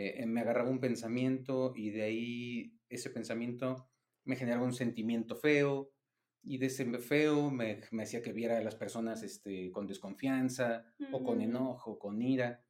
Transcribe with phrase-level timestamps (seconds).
[0.00, 3.90] eh, me agarraba un pensamiento y de ahí ese pensamiento
[4.24, 5.92] me generaba un sentimiento feo
[6.40, 10.84] y de ese feo me, me hacía que viera a las personas este, con desconfianza
[11.10, 12.64] o con enojo, con ira.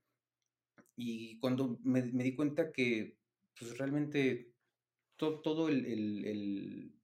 [0.97, 3.19] Y cuando me, me di cuenta que
[3.59, 4.55] pues, realmente
[5.19, 6.95] todo el, el,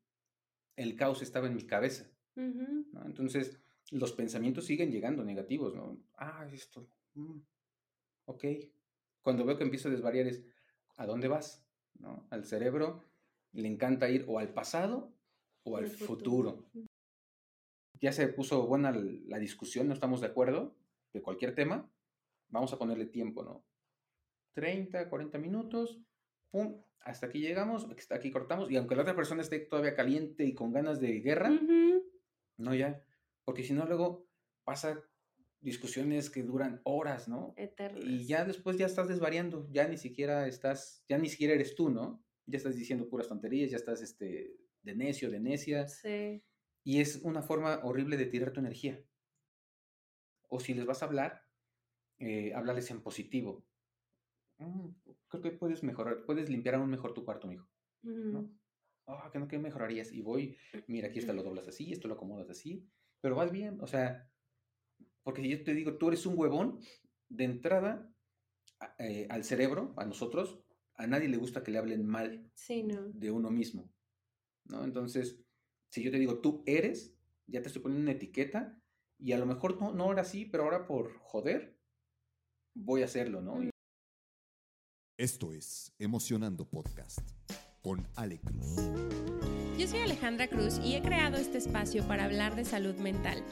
[0.77, 2.11] el, caos estaba en mi cabeza.
[3.05, 3.61] Entonces,
[3.91, 5.99] los pensamientos siguen llegando negativos, ¿no?
[6.17, 6.89] Ah, esto.
[7.13, 7.41] Mm,
[8.25, 8.45] ok.
[9.25, 10.45] Cuando veo que empiezo a desvariar es,
[10.97, 11.67] ¿a dónde vas?
[11.99, 12.27] ¿No?
[12.31, 13.03] Al cerebro
[13.53, 15.13] le encanta ir o al pasado
[15.65, 16.67] o al futuro.
[18.01, 20.77] Ya se puso buena la discusión, no estamos de acuerdo
[21.15, 21.91] de cualquier tema.
[22.49, 23.65] Vamos a ponerle tiempo, ¿no?
[24.53, 25.99] 30, 40 minutos,
[26.51, 28.71] pum, hasta aquí llegamos, hasta aquí cortamos.
[28.71, 31.51] Y aunque la otra persona esté todavía caliente y con ganas de guerra,
[32.59, 33.03] no ya.
[33.45, 34.29] Porque si no, luego
[34.65, 35.03] pasa
[35.65, 37.55] discusiones que duran horas, ¿no?
[38.05, 41.89] Y ya después ya estás desvariando, ya ni siquiera estás, ya ni siquiera eres tú,
[41.89, 42.23] ¿no?
[42.47, 45.89] Ya estás diciendo puras tonterías, ya estás este, de necio, de necia.
[45.89, 46.45] Sí.
[46.85, 49.03] Y es una forma horrible de tirar tu energía.
[50.49, 51.43] O si les vas a hablar,
[52.19, 53.67] eh, háblales en positivo.
[54.59, 54.91] Mm,
[55.29, 57.67] creo que puedes mejorar, puedes limpiar aún mejor tu cuarto, mijo.
[58.03, 58.51] ¿no?
[59.07, 60.13] Ah, que no, que mejorarías.
[60.13, 62.87] Y voy, mira, aquí esto lo doblas así, esto lo acomodas así,
[63.23, 64.31] pero vas bien, o sea,
[65.25, 66.81] porque si yo te digo, tú eres un huevón,
[67.29, 68.15] de entrada
[68.99, 70.61] eh, al cerebro, a nosotros,
[70.95, 72.53] a nadie le gusta que le hablen mal
[73.13, 73.91] de uno mismo.
[74.65, 74.85] ¿no?
[74.85, 75.41] Entonces,
[75.91, 77.17] si yo te digo, tú eres,
[77.47, 78.79] ya te estoy poniendo una etiqueta
[79.19, 81.79] y a lo mejor no, no ahora sí, pero ahora por joder,
[82.75, 83.69] voy a hacerlo, ¿no?
[85.17, 87.21] Esto es Emocionando Podcast
[87.83, 89.44] con Ale Cruz.
[89.85, 93.45] Yo soy Alejandra Cruz y he creado este espacio para hablar de salud mental.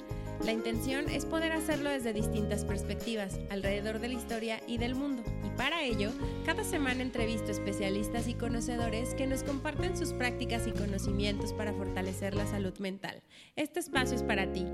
[0.43, 5.23] La intención es poder hacerlo desde distintas perspectivas, alrededor de la historia y del mundo.
[5.45, 6.11] Y para ello,
[6.47, 12.35] cada semana entrevisto especialistas y conocedores que nos comparten sus prácticas y conocimientos para fortalecer
[12.35, 13.23] la salud mental.
[13.55, 14.65] Este espacio es para ti.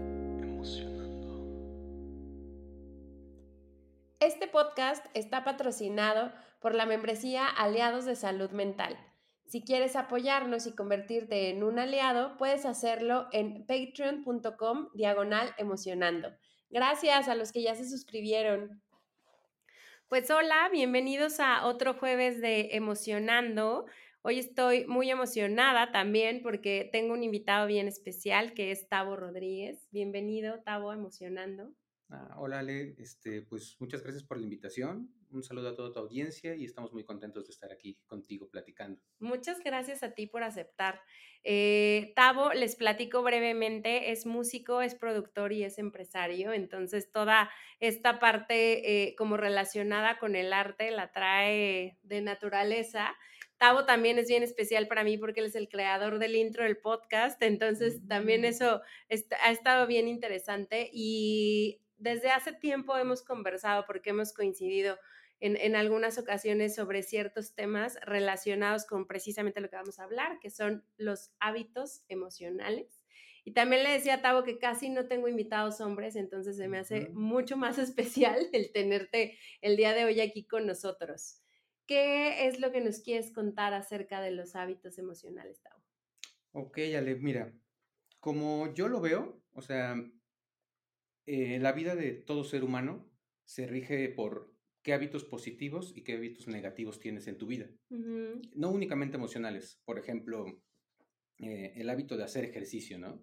[4.20, 6.30] Este podcast está patrocinado
[6.60, 8.96] por la membresía Aliados de Salud Mental.
[9.48, 16.36] Si quieres apoyarnos y convertirte en un aliado, puedes hacerlo en patreon.com diagonal emocionando.
[16.68, 18.82] Gracias a los que ya se suscribieron.
[20.08, 23.86] Pues hola, bienvenidos a otro jueves de Emocionando.
[24.20, 29.88] Hoy estoy muy emocionada también porque tengo un invitado bien especial que es Tavo Rodríguez.
[29.90, 31.72] Bienvenido, Tavo, emocionando.
[32.10, 35.12] Ah, hola Ale, este, pues muchas gracias por la invitación.
[35.30, 38.98] Un saludo a toda tu audiencia y estamos muy contentos de estar aquí contigo platicando.
[39.18, 41.02] Muchas gracias a ti por aceptar.
[41.44, 48.18] Eh, Tavo, les platico brevemente, es músico, es productor y es empresario, entonces toda esta
[48.18, 53.14] parte eh, como relacionada con el arte la trae de naturaleza.
[53.58, 56.78] Tavo también es bien especial para mí porque él es el creador del intro del
[56.78, 58.46] podcast, entonces también mm.
[58.46, 58.80] eso
[59.42, 64.98] ha estado bien interesante y desde hace tiempo hemos conversado porque hemos coincidido
[65.40, 70.50] en, algunas ocasiones sobre ciertos temas relacionados con precisamente lo que vamos a hablar, que
[70.50, 73.04] son los hábitos emocionales.
[73.44, 76.78] Y también le decía a Tavo que casi no tengo invitados hombres, entonces se me
[76.78, 81.40] hace mucho más especial el tenerte el día de hoy aquí con nosotros.
[81.86, 85.82] ¿Qué es lo que nos quieres contar acerca de los hábitos emocionales, Tavo?
[86.52, 87.54] Ok, Ale, mira,
[88.20, 89.94] como yo lo veo, o sea,
[91.28, 93.06] eh, la vida de todo ser humano
[93.44, 97.68] se rige por qué hábitos positivos y qué hábitos negativos tienes en tu vida.
[97.90, 100.62] No únicamente emocionales, por ejemplo,
[101.38, 103.22] eh, el hábito de hacer ejercicio, ¿no?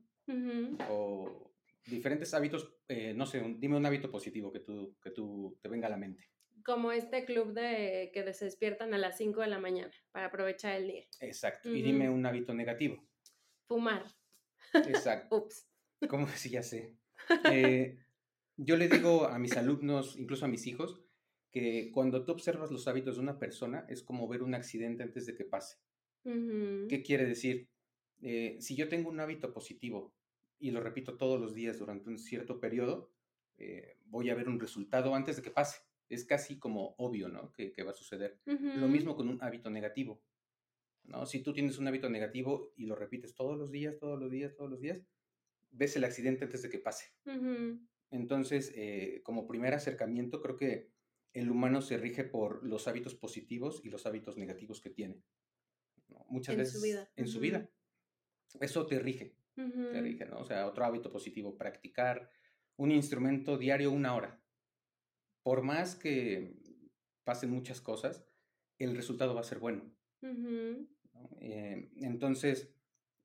[0.90, 1.56] O
[1.86, 5.88] diferentes hábitos, eh, no sé, dime un hábito positivo que tú, que tú te venga
[5.88, 6.30] a la mente.
[6.64, 10.76] Como este club de que se despiertan a las 5 de la mañana para aprovechar
[10.76, 11.06] el día.
[11.20, 11.74] Exacto.
[11.74, 13.08] Y dime un hábito negativo.
[13.68, 14.06] Fumar.
[14.74, 15.36] Exacto.
[15.38, 15.68] Ups.
[16.08, 16.98] ¿Cómo si ya sé?
[17.52, 17.98] Eh,
[18.58, 21.02] yo le digo a mis alumnos, incluso a mis hijos,
[21.52, 25.26] que cuando tú observas los hábitos de una persona es como ver un accidente antes
[25.26, 25.78] de que pase.
[26.24, 27.70] ¿Qué quiere decir?
[28.22, 30.16] Eh, si yo tengo un hábito positivo
[30.60, 33.12] y lo repito todos los días durante un cierto periodo,
[33.58, 35.80] eh, voy a ver un resultado antes de que pase.
[36.10, 37.52] Es casi como obvio, ¿no?
[37.54, 38.40] Que, va a suceder.
[38.46, 40.22] Lo mismo con un hábito negativo.
[41.04, 41.26] ¿no?
[41.26, 44.56] Si tú tienes un hábito negativo y lo repites todos los días, todos los días,
[44.56, 45.02] todos los días,
[45.72, 47.06] ves el accidente antes de que pase.
[48.12, 50.92] Entonces, eh, como primer acercamiento, creo que
[51.34, 55.22] el humano se rige por los hábitos positivos y los hábitos negativos que tiene.
[56.30, 57.12] Muchas en veces su vida.
[57.16, 57.70] en su vida.
[58.62, 60.40] Eso te rige, te rige, ¿no?
[60.40, 62.30] O sea, otro hábito positivo, practicar
[62.78, 64.42] un instrumento diario una hora.
[65.44, 66.56] Por más que
[67.24, 68.26] pasen muchas cosas,
[68.78, 69.94] el resultado va a ser bueno.
[70.22, 71.38] ¿no?
[71.42, 72.74] Eh, entonces,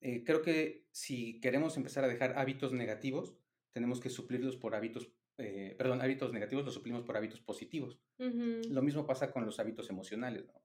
[0.00, 3.34] eh, creo que si queremos empezar a dejar hábitos negativos,
[3.72, 7.98] tenemos que suplirlos por hábitos, eh, perdón, hábitos negativos los suplimos por hábitos positivos.
[8.18, 10.60] Lo mismo pasa con los hábitos emocionales, ¿no?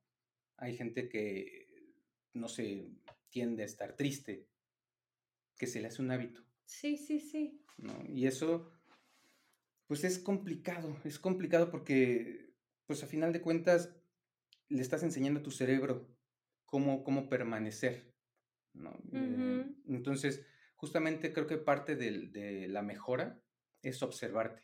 [0.58, 1.94] Hay gente que,
[2.34, 2.90] no sé,
[3.30, 4.48] tiende a estar triste,
[5.58, 7.62] que se le hace un hábito, Sí, sí, sí.
[7.78, 8.04] ¿no?
[8.08, 8.72] Y eso,
[9.88, 12.54] pues es complicado, es complicado porque,
[12.88, 13.96] pues a final de cuentas,
[14.70, 16.08] le estás enseñando a tu cerebro
[16.66, 18.15] cómo, cómo permanecer,
[18.76, 18.92] ¿no?
[19.14, 20.46] Eh, entonces,
[20.76, 23.40] justamente creo que parte de la mejora
[23.82, 24.64] es observarte,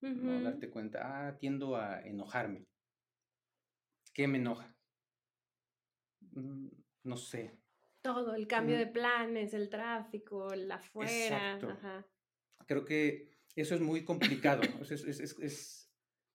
[0.00, 0.40] ¿no?
[0.42, 2.66] Darte cuenta, ah, tiendo a enojarme.
[4.14, 4.76] ¿Qué me enoja?
[6.32, 6.68] Mm,
[7.04, 7.58] No sé.
[8.02, 11.10] Todo, el cambio de Mm, planes, el tráfico, el afuera,
[11.54, 11.68] Exacto.
[11.70, 12.06] ajá.
[12.66, 14.62] Creo que eso es muy complicado.
[14.82, 15.92] Es, es, es, es,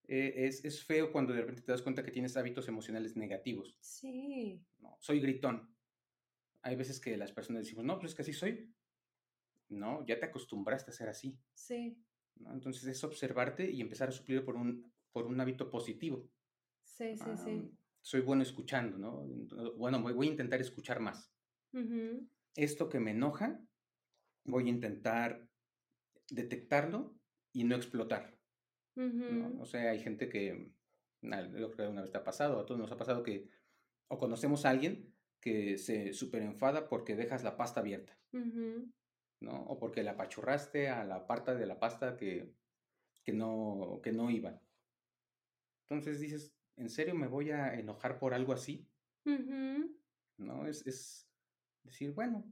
[0.08, 3.78] eh, es- es feo cuando de repente te das cuenta que tienes hábitos emocionales negativos.
[3.80, 4.98] Sí, ¿no?
[5.00, 5.75] Soy gritón.
[6.66, 8.74] Hay veces que las personas decimos, no, pues es que así soy.
[9.70, 11.40] No, ya te acostumbraste a ser así.
[11.54, 11.96] sí,
[12.38, 12.52] ¿no?
[12.52, 16.28] Entonces es observarte y empezar a suplir por un, por un hábito positivo.
[16.84, 17.72] sí, sí, Ah, sí.
[18.02, 19.26] soy bueno escuchando, ¿no?
[19.78, 21.32] Bueno, voy a intentar escuchar más.
[21.72, 22.28] Ujú.
[22.56, 23.62] Esto que me enoja,
[24.46, 25.48] voy a intentar
[26.32, 27.16] detectarlo
[27.54, 28.36] y no explotar.
[28.96, 29.06] ¿no?
[29.06, 29.62] Ujú.
[29.62, 30.72] O sea, hay gente que,
[31.22, 33.50] yo creo que una vez te ha pasado, a todos nos ha pasado que,
[34.08, 35.15] o conocemos a alguien
[35.46, 38.18] que se súper enfada porque dejas la pasta abierta.
[39.42, 39.62] ¿no?
[39.66, 42.52] O porque la apachurraste a la parte de la pasta que,
[43.24, 44.60] que, no, que no iba.
[45.84, 48.90] Entonces dices, ¿en serio me voy a enojar por algo así?
[50.40, 50.66] ¿No?
[50.66, 51.30] Es, es
[51.84, 52.52] decir, bueno,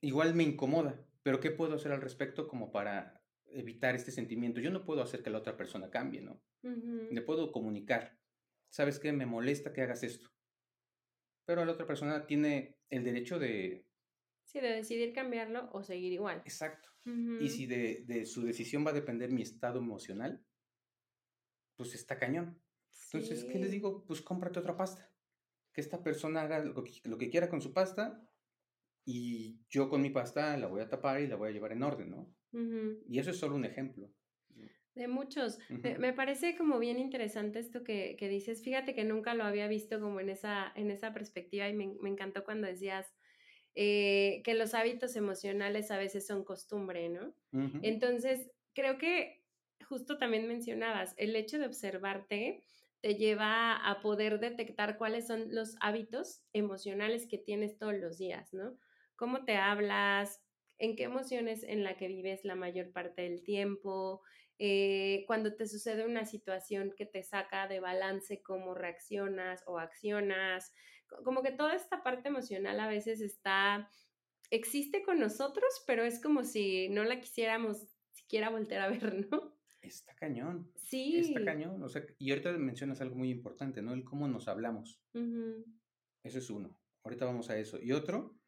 [0.00, 4.60] igual me incomoda, pero ¿qué puedo hacer al respecto como para evitar este sentimiento?
[4.60, 6.40] Yo no puedo hacer que la otra persona cambie, ¿no?
[6.62, 7.08] Ujú.
[7.10, 8.16] Le puedo comunicar,
[8.70, 9.12] ¿sabes qué?
[9.12, 10.30] Me molesta que hagas esto.
[11.48, 13.86] Pero la otra persona tiene el derecho de...
[14.44, 16.42] Sí, de decidir cambiarlo o seguir igual.
[16.44, 16.90] Exacto.
[17.06, 17.48] Y Ujú.
[17.48, 20.44] si de, de su decisión va a depender mi estado emocional,
[21.74, 22.60] pues está cañón.
[23.12, 23.76] Entonces, ¿qué les Sí.
[23.76, 24.04] digo?
[24.04, 25.10] Pues cómprate otra pasta.
[25.72, 28.30] Que esta persona haga lo que, lo que quiera con su pasta
[29.06, 31.82] y yo con mi pasta la voy a tapar y la voy a llevar en
[31.82, 32.36] orden, ¿no?
[32.52, 33.04] Ujú.
[33.08, 34.12] Y eso es solo un ejemplo.
[34.98, 35.60] De muchos.
[35.68, 38.64] Me, parece como bien interesante esto que, que dices.
[38.64, 42.08] Fíjate que nunca lo había visto como en esa, en esa perspectiva y me, me
[42.08, 43.14] encantó cuando decías
[43.80, 47.32] eh, que los hábitos emocionales a veces son costumbre, ¿no?
[47.80, 49.44] Entonces, creo que
[49.88, 52.64] justo también mencionabas, el hecho de observarte
[53.02, 58.52] te lleva a poder detectar cuáles son los hábitos emocionales que tienes todos los días,
[58.52, 58.76] ¿no?
[59.14, 60.42] ¿Cómo te hablas?
[60.78, 64.22] ¿En qué emociones en la que vives la mayor parte del tiempo?
[64.58, 70.72] Eh, cuando te sucede una situación que te saca de balance, cómo reaccionas o accionas.
[71.06, 73.88] Co- Como que toda esta parte emocional a veces está
[74.50, 79.58] existe con nosotros, pero es como si no la quisiéramos siquiera voltear a ver, ¿no?
[79.80, 80.72] Está cañón.
[80.74, 81.44] Está Sí.
[81.44, 81.82] cañón.
[81.82, 83.92] O sea, y ahorita mencionas algo muy importante, ¿no?
[83.94, 85.00] El cómo nos hablamos.
[85.14, 85.64] Ujú,
[86.24, 86.80] Eso es uno.
[87.04, 87.78] Ahorita vamos a eso.
[87.80, 88.40] Y otro,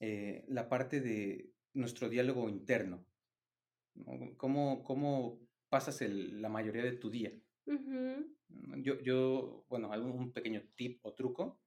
[0.00, 3.04] eh, la parte de nuestro diálogo interno.
[3.94, 4.36] ¿no?
[4.36, 7.32] ¿Cómo, cómo pasas el- la mayoría de tu día?
[7.66, 8.76] ujú, ¿no?
[8.82, 11.62] Yo, yo bueno, algún pequeño tip o truco.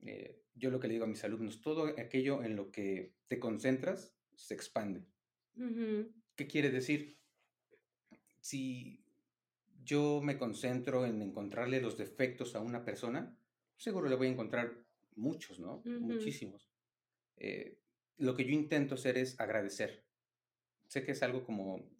[0.00, 3.38] eh, yo lo que le digo a mis alumnos, todo aquello en lo que te
[3.38, 5.06] concentras se expande.
[5.56, 7.20] ujú, ¿Qué quiere decir?
[8.40, 9.04] Si
[9.84, 13.38] yo me concentro en encontrarle los defectos a una persona,
[13.76, 14.86] seguro le voy a encontrar
[15.16, 15.82] muchos, ¿no?
[15.84, 16.00] Ujú.
[16.00, 16.70] Muchísimos.
[17.36, 17.80] Eh,
[18.18, 20.06] lo que yo intento hacer es agradecer.
[20.88, 21.90] Sé que es algo como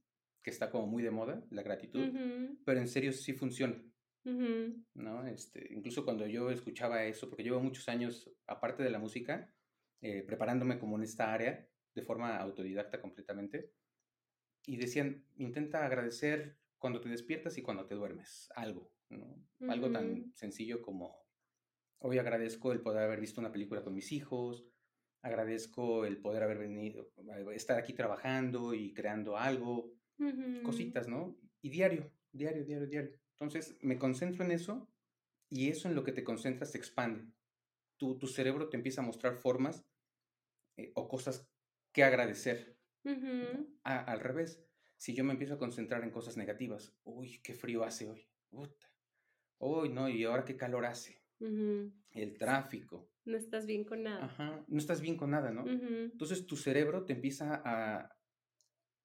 [0.42, 3.82] que está como muy de moda, la gratitud, ujú, pero en serio sí funciona,
[4.24, 5.26] ujú, ¿no?
[5.26, 9.54] Este, incluso cuando yo escuchaba eso, porque llevo muchos años, aparte de la música,
[10.00, 13.72] eh, preparándome como en esta área, de forma autodidacta completamente,
[14.66, 19.46] y decían, intenta agradecer cuando te despiertas y cuando te duermes, algo, ¿no?
[19.66, 21.26] Algo ujú, tan sencillo como,
[21.98, 24.66] hoy agradezco el poder haber visto una película con mis hijos,
[25.22, 29.92] agradezco el poder haber venido, eh, estar aquí trabajando y creando algo,
[30.62, 31.36] cositas, ¿no?
[31.62, 33.20] Y diario, diario, diario, diario.
[33.38, 34.88] Entonces me concentro en eso
[35.48, 37.26] y eso en lo que te concentras se expande.
[37.96, 39.84] Tu, tu cerebro te empieza a mostrar formas
[40.76, 41.48] eh, o cosas
[41.92, 42.76] que agradecer.
[43.82, 44.62] al revés,
[44.96, 48.86] si yo me empiezo a concentrar en cosas negativas, uy, qué frío hace hoy, puta.
[49.58, 51.22] Uy, no, y ahora qué calor hace,
[52.12, 54.24] el tráfico, No estás bien con nada.
[54.24, 55.66] ajá, no estás bien con nada, ¿no?
[55.68, 58.16] Entonces tu cerebro te empieza a,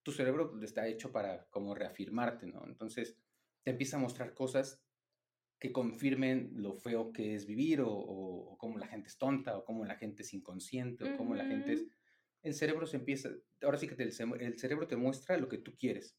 [0.05, 2.63] tu cerebro está hecho para como reafirmarte, ¿no?
[2.67, 3.17] Entonces
[3.63, 4.79] te empieza a mostrar cosas
[5.59, 9.65] que confirmen lo feo que es vivir o, o, cómo la gente es tonta o
[9.65, 11.87] cómo la gente es inconsciente o cómo la gente es...
[12.43, 13.31] El cerebro se empieza,
[13.63, 16.15] ahora sí que el, el cerebro te muestra lo que tú quieres.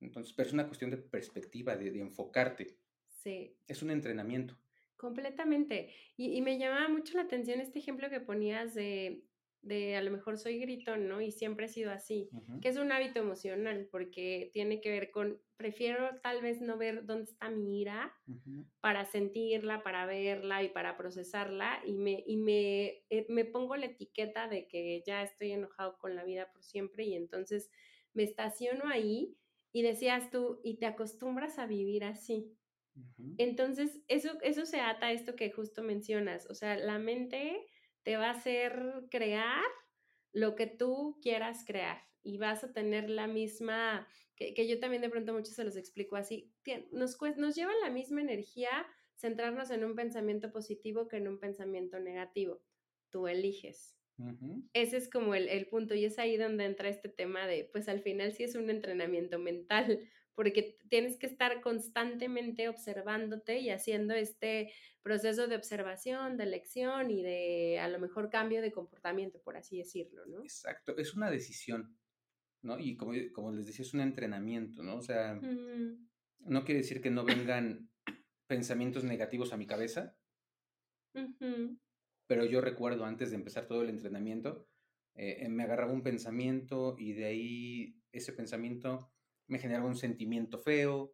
[0.00, 2.76] Entonces, pero es una cuestión de perspectiva, de, de enfocarte.
[3.06, 3.56] Sí.
[3.68, 4.58] Es un entrenamiento.
[4.96, 5.94] Completamente.
[6.16, 9.24] Y, y, me llamaba mucho la atención este ejemplo que ponías de
[9.62, 11.20] de a lo mejor soy gritón, ¿no?
[11.20, 12.28] Y siempre he sido así,
[12.60, 17.06] que es un hábito emocional, porque tiene que ver con, prefiero tal vez no ver
[17.06, 18.12] dónde está mi ira
[18.80, 23.86] para sentirla, para verla y para procesarla, y, me, y me, eh, me pongo la
[23.86, 27.70] etiqueta de que ya estoy enojado con la vida por siempre y entonces
[28.14, 29.36] me estaciono ahí
[29.72, 32.52] y decías tú, y te acostumbras a vivir así.
[33.38, 37.64] Entonces, eso, eso se ata a esto que justo mencionas, o sea, la mente
[38.02, 39.64] te va a hacer crear
[40.32, 44.06] lo que tú quieras crear y vas a tener la misma,
[44.36, 46.52] que, yo también de pronto muchos se los explico así,
[46.92, 48.70] nos, nos lleva la misma energía
[49.16, 52.62] centrarnos en un pensamiento positivo que en un pensamiento negativo.
[53.10, 53.96] Tú eliges.
[54.72, 57.88] Ese es como el, el, punto y es ahí donde entra este tema de, pues
[57.88, 64.14] al final sí es un entrenamiento mental, porque tienes que estar constantemente observándote y haciendo
[64.14, 64.72] este
[65.02, 69.78] proceso de observación, de elección y de a lo mejor cambio de comportamiento, por así
[69.78, 70.42] decirlo, ¿no?
[70.42, 71.98] Exacto, es una decisión,
[72.62, 72.78] ¿no?
[72.78, 74.96] Y como, como les decía, es un entrenamiento, ¿no?
[74.96, 77.90] O sea, no quiere decir que no vengan
[78.46, 80.16] pensamientos negativos a mi cabeza,
[82.26, 84.66] pero yo recuerdo antes de empezar todo el entrenamiento,
[85.14, 89.11] eh, me agarraba un pensamiento y de ahí ese pensamiento
[89.52, 91.12] me generaba un sentimiento feo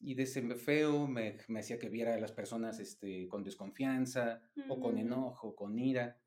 [0.00, 4.42] y de ese feo me, me hacía que viera a las personas este, con desconfianza
[4.68, 6.20] o con enojo, con ira.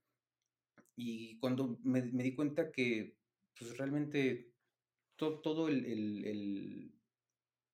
[0.96, 3.18] Y cuando me, me di cuenta que
[3.58, 4.54] pues realmente
[5.18, 6.94] todo el, el,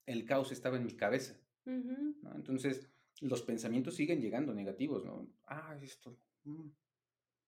[0.08, 1.40] el, caos estaba en mi cabeza.
[1.66, 2.90] Entonces,
[3.22, 5.28] los pensamientos siguen llegando negativos, ¿no?
[5.46, 6.18] Ah, esto.
[6.44, 6.70] Mm,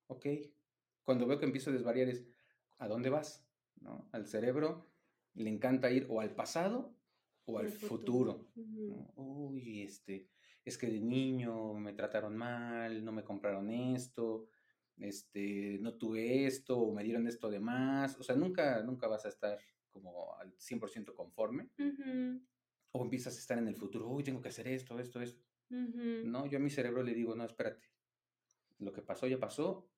[0.05, 0.25] ok.
[1.03, 2.27] Cuando veo que empiezo a desvariar es,
[2.77, 3.43] ¿a dónde vas?
[3.81, 4.07] ¿No?
[4.11, 4.96] Al cerebro
[5.37, 6.95] le encanta ir o al pasado
[7.45, 8.47] o al futuro.
[9.15, 10.27] Uy, este,
[10.65, 14.47] es que de niño me trataron mal, no me compraron esto,
[14.97, 18.17] este, no tuve esto, o me dieron esto de más.
[18.19, 19.57] O sea, nunca, nunca vas a estar
[19.89, 21.69] como al 100% conforme.
[22.91, 25.43] O empiezas a estar en el futuro, uy, tengo que hacer esto, esto, esto.
[25.69, 27.89] No, yo a mi cerebro le digo, no, espérate.
[28.79, 29.89] Lo que pasó ya pasó,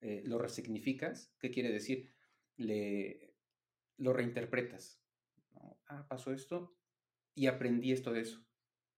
[0.00, 1.32] eh, lo resignificas.
[1.38, 2.10] ¿Qué quiere decir?
[2.56, 3.31] Le,
[3.96, 5.00] lo reinterpretas.
[5.86, 6.76] Ah, pasó esto
[7.34, 8.44] y aprendí esto de eso.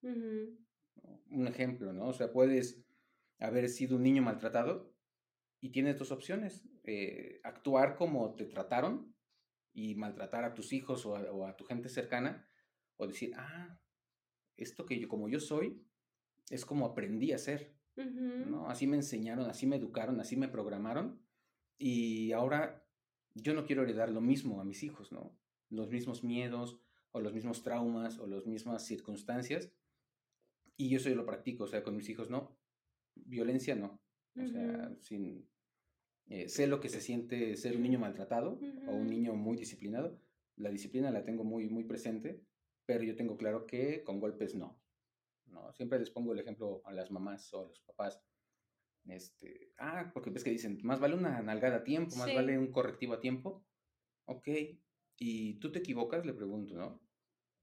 [0.02, 2.08] Un ejemplo, ¿no?
[2.08, 2.84] O sea, puedes
[3.38, 4.94] haber sido un niño maltratado
[5.60, 6.68] y tienes dos opciones.
[6.84, 9.14] Eh, actuar como te trataron
[9.72, 12.48] y maltratar a tus hijos o a, tu gente cercana,
[12.96, 13.80] o decir, ah,
[14.56, 15.84] esto que yo, como yo soy,
[16.50, 17.74] es como aprendí a ser.
[17.96, 18.68] ¿no?
[18.68, 21.24] Así me enseñaron, así me educaron, así me programaron.
[21.78, 22.83] Y ahora
[23.34, 25.36] yo no quiero heredar lo mismo a mis hijos, ¿no?
[25.68, 26.78] Los mismos miedos
[27.10, 29.70] o los mismos traumas o las mismas circunstancias.
[30.76, 32.56] Y yo eso lo practico, o sea, con mis hijos no.
[33.14, 34.00] Violencia no.
[34.36, 35.48] O sea, sin...
[36.26, 40.18] Eh, sé lo que se siente ser un niño maltratado o un niño muy disciplinado.
[40.56, 42.40] La disciplina la tengo muy, muy presente,
[42.86, 44.80] pero yo tengo claro que con golpes no.
[45.46, 45.72] no.
[45.74, 48.22] Siempre les pongo el ejemplo a las mamás o a los papás
[49.08, 52.72] este, ah, porque ves que dicen, más vale una nalgada a tiempo, más vale un
[52.72, 53.64] correctivo a tiempo.
[54.26, 54.48] Ok,
[55.18, 56.24] ¿y tú te equivocas?
[56.24, 57.00] Le pregunto, ¿no?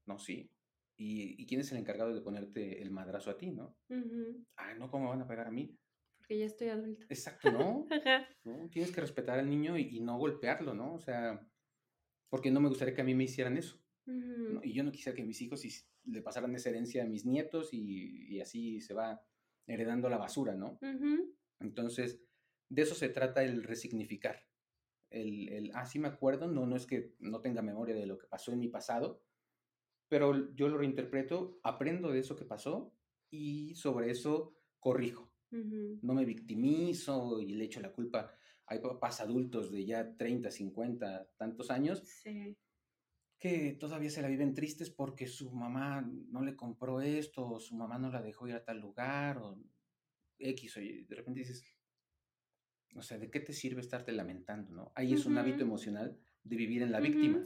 [0.06, 0.50] No, sí.
[0.96, 3.76] ¿Y, quién es el encargado de ponerte el madrazo a ti, no?
[4.56, 5.76] Ah, no, ¿cómo van a pegar a mí?
[6.18, 7.06] Porque ya estoy adulto.
[7.08, 7.88] Exacto, ¿no?
[8.44, 8.68] ¿no?
[8.70, 10.94] Tienes que respetar al niño y, no golpearlo, ¿no?
[10.94, 11.44] O sea,
[12.28, 13.82] porque no me gustaría que a mí me hicieran eso.
[14.62, 15.64] Y yo no quisiera que mis hijos
[16.04, 19.22] le pasaran esa herencia a mis nietos y, y así se va
[19.66, 20.78] heredando la basura, ¿no?
[21.60, 22.20] Entonces,
[22.68, 24.44] de eso se trata el resignificar.
[25.10, 28.18] El, el, ah, sí me acuerdo, no, no es que no tenga memoria de lo
[28.18, 29.22] que pasó en mi pasado,
[30.08, 32.94] pero yo lo reinterpreto, aprendo de eso que pasó
[33.30, 35.30] y sobre eso corrijo.
[35.50, 38.32] No me victimizo y le echo la culpa.
[38.66, 42.56] Hay papás adultos de ya 30, 50, tantos años sí
[43.42, 47.74] que todavía se la viven tristes porque su mamá no le compró esto, o su
[47.74, 49.58] mamá no la dejó ir a tal lugar, o
[50.38, 51.64] X, o de repente dices,
[52.94, 54.92] o sea, ¿de qué te sirve estarte lamentando, no?
[54.94, 57.44] Ahí es un hábito emocional de vivir en la víctima,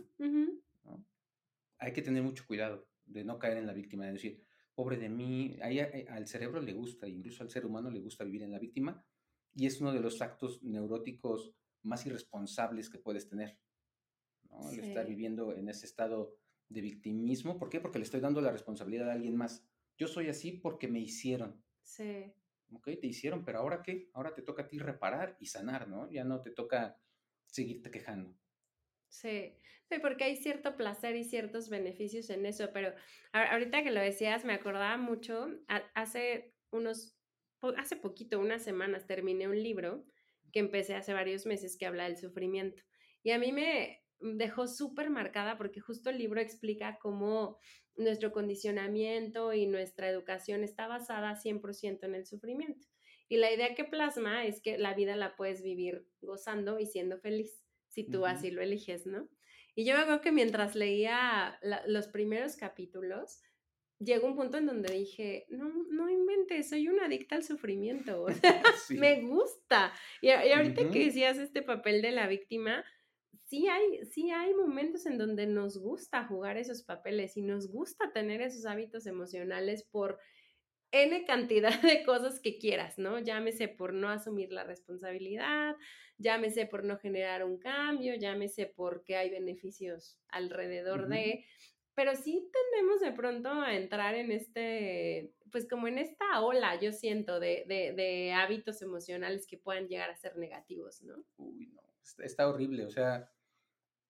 [1.78, 5.08] Hay que tener mucho cuidado de no caer en la víctima, de decir, pobre de
[5.08, 8.52] mí, ahí, eh, al cerebro le gusta, incluso al ser humano le gusta vivir en
[8.52, 9.02] la víctima,
[9.54, 13.58] y es uno de los actos neuróticos más irresponsables que puedes tener.
[14.56, 14.70] ¿No?
[14.70, 16.36] estar viviendo en ese estado
[16.68, 17.58] de victimismo.
[17.58, 17.80] ¿Por qué?
[17.80, 19.64] Porque le estoy dando la responsabilidad a alguien más
[19.98, 21.62] yo soy así porque me hicieron.
[21.82, 22.32] Sí.
[22.72, 24.10] Ok, te hicieron, pero ahora qué?
[24.12, 26.10] Ahora te toca a ti reparar y sanar, ¿no?
[26.10, 27.00] Ya no te toca
[27.46, 28.36] seguirte quejando.
[29.08, 29.54] Sí,
[29.88, 32.92] sí, porque hay cierto placer y ciertos beneficios en eso, pero
[33.32, 35.48] ahorita que lo decías, me acordaba mucho,
[35.94, 37.16] hace unos,
[37.76, 40.04] hace poquito, unas semanas, terminé un libro
[40.52, 42.82] que empecé hace varios meses que habla del sufrimiento.
[43.22, 47.58] Y a mí me dejó súper marcada porque justo el libro explica cómo
[47.96, 52.86] nuestro condicionamiento y nuestra educación está basada 100% en el sufrimiento.
[53.28, 57.18] Y la idea que plasma es que la vida la puedes vivir gozando y siendo
[57.18, 59.28] feliz si tú así lo eliges, ¿no?
[59.74, 63.40] Y yo me que mientras leía los primeros capítulos,
[63.98, 68.26] llegó un punto en donde dije, no, no inventes, soy una adicta al sufrimiento,
[68.90, 69.92] me gusta.
[70.20, 72.84] Y, ahorita que decías este papel de la víctima,
[73.46, 78.12] sí hay, sí hay momentos en donde nos gusta jugar esos papeles y nos gusta
[78.12, 80.18] tener esos hábitos emocionales por
[80.92, 83.18] N cantidad de cosas que quieras, ¿no?
[83.18, 85.76] Llámese por no asumir la responsabilidad,
[86.18, 91.44] llámese por no generar un cambio, llámese porque hay beneficios alrededor de,
[91.94, 96.92] pero sí tendemos de pronto a entrar en este, pues como en esta ola, yo
[96.92, 101.24] siento, de, de, hábitos emocionales que puedan llegar a ser negativos, ¿no?
[101.36, 101.82] Uy, no,
[102.18, 103.30] está, horrible, o sea,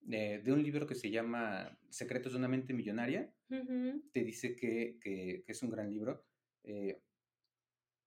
[0.07, 5.43] de un libro que se llama Secretos de una mente millonaria, te dice que, que,
[5.45, 6.25] que, es un gran libro,
[6.63, 7.03] eh,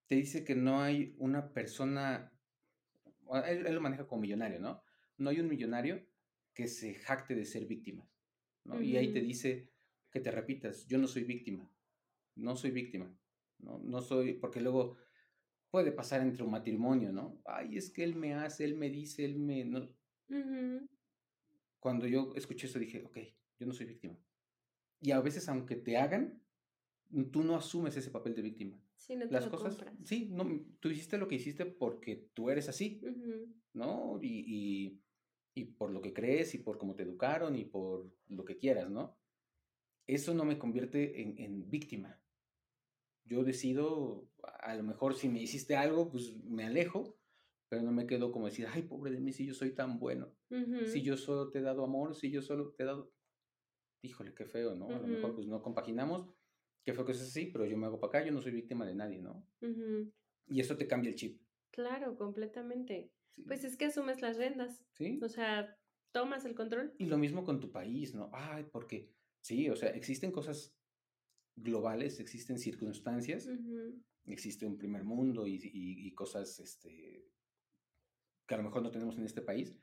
[0.08, 2.34] te dice que no hay una persona,
[3.46, 4.82] él, lo maneja como millonario, ¿no?
[5.18, 6.06] No hay un millonario
[6.54, 8.10] que se jacte de ser víctima,
[8.64, 8.82] ¿no?
[8.82, 9.72] Y ahí te dice
[10.10, 11.70] que te repitas, yo no soy víctima,
[12.36, 13.14] no soy víctima,
[13.60, 13.80] ¿no?
[13.80, 14.98] No soy, porque luego
[15.70, 17.42] puede pasar entre un matrimonio, ¿no?
[17.46, 19.66] Ay, es que él me hace, él me dice, él me...
[19.66, 19.90] No.
[21.80, 23.18] Cuando yo escuché eso dije, ok,
[23.60, 24.18] yo no soy víctima.
[25.02, 26.42] Y a veces aunque te hagan,
[27.32, 28.82] tú no asumes ese papel de víctima.
[28.96, 30.46] Sí, no te Las cosas, sí, no,
[30.80, 33.02] tú hiciste lo que hiciste porque tú eres así,
[33.74, 34.20] ¿no?
[34.22, 35.02] Y,
[35.56, 38.90] y, por lo que crees y por cómo te educaron y por lo que quieras,
[38.90, 39.18] ¿no?
[40.08, 42.22] Eso no me convierte en, en víctima.
[43.26, 44.30] Yo decido,
[44.62, 47.19] a lo mejor si me hiciste algo, pues me alejo,
[47.70, 50.36] pero no me quedo como decir, ay, pobre de mí, si yo soy tan bueno,
[50.88, 53.14] si yo solo te he dado amor, si yo solo te he dado,
[54.04, 54.88] híjole, qué feo, ¿no?
[54.88, 56.28] A lo mejor pues no compaginamos,
[56.84, 58.86] que fue que es así, pero yo me hago para acá, yo no soy víctima
[58.86, 59.46] de nadie, ¿no?
[60.48, 61.40] Y eso te cambia el chip.
[61.72, 63.12] Claro, completamente.
[63.46, 64.84] Pues es que asumes las rendas.
[64.94, 65.20] Sí.
[65.22, 65.78] O sea,
[66.12, 66.94] tomas el control.
[66.98, 68.30] Y lo mismo con tu país, ¿no?
[68.34, 70.76] Ay, porque sí, o sea, existen cosas
[71.56, 73.50] globales, existen circunstancias,
[74.26, 77.30] existe un primer mundo y, y, cosas este,
[78.50, 79.78] que a lo mejor no tenemos en este país.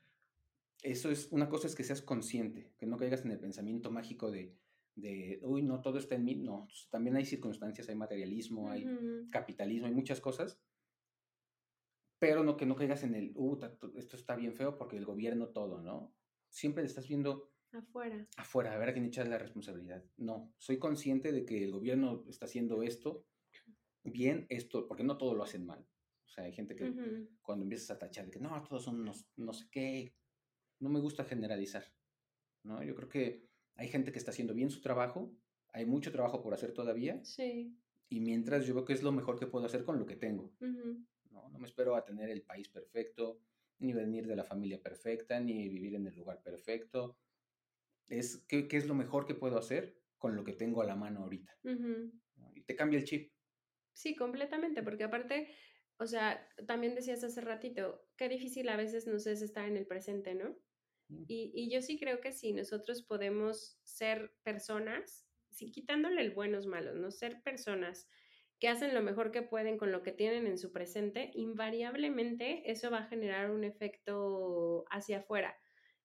[0.83, 4.31] Eso es, una cosa es que seas consciente, que no caigas en el pensamiento mágico
[4.31, 4.57] de,
[4.97, 8.85] de, uy, no, todo está en mí, no, también hay circunstancias, hay materialismo, hay
[9.31, 10.61] capitalismo, hay muchas cosas,
[12.19, 13.59] pero no que no caigas en el, uh,
[13.95, 16.13] esto está bien feo porque el gobierno todo, ¿no?
[16.49, 18.27] Siempre estás viendo afuera.
[18.37, 20.05] Afuera, a ver a quién echas la responsabilidad.
[20.17, 23.27] No, soy consciente de que el gobierno está haciendo esto
[24.03, 25.87] bien, esto, porque no todo lo hacen mal.
[26.27, 26.93] O sea, hay gente que
[27.41, 30.15] cuando empiezas a tachar de que no, todos son unos, no sé qué,
[30.81, 31.85] no me gusta generalizar,
[32.63, 32.83] ¿no?
[32.83, 35.33] Yo creo que hay gente que está haciendo bien su trabajo,
[35.69, 37.25] hay mucho trabajo por hacer todavía.
[37.25, 37.77] Sí.
[38.09, 40.53] Y mientras yo veo que es lo mejor que puedo hacer con lo que tengo.
[40.61, 41.49] ¿no?
[41.49, 43.41] no me espero a tener el país perfecto,
[43.79, 47.19] ni venir de la familia perfecta, ni vivir en el lugar perfecto.
[48.09, 50.97] Es qué, qué es lo mejor que puedo hacer con lo que tengo a la
[50.97, 51.59] mano ahorita.
[52.55, 53.33] Y te cambia el chip.
[53.93, 55.49] Sí, completamente, porque aparte,
[55.99, 59.87] o sea, también decías hace ratito, qué difícil a veces nos es estar en el
[59.87, 60.57] presente, ¿no?
[61.09, 66.97] Y, yo sí creo que si nosotros podemos ser personas, sí, quitándole el buenos malos,
[66.97, 67.11] ¿no?
[67.11, 68.09] Ser personas
[68.59, 72.91] que hacen lo mejor que pueden con lo que tienen en su presente, invariablemente eso
[72.91, 75.57] va a generar un efecto hacia afuera,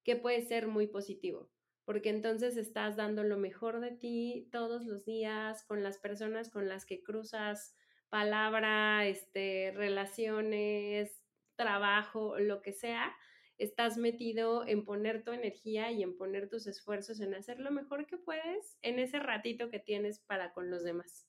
[0.04, 1.50] que puede ser muy positivo,
[1.86, 6.68] porque entonces estás dando lo mejor de ti todos los días con las personas con
[6.68, 7.76] las que cruzas
[8.12, 11.24] palabra, este, relaciones,
[11.56, 13.16] trabajo, lo que sea,
[13.58, 18.06] estás metido en poner tu energía y en poner tus esfuerzos en hacer lo mejor
[18.06, 21.28] que puedes en ese ratito que tienes para con los demás.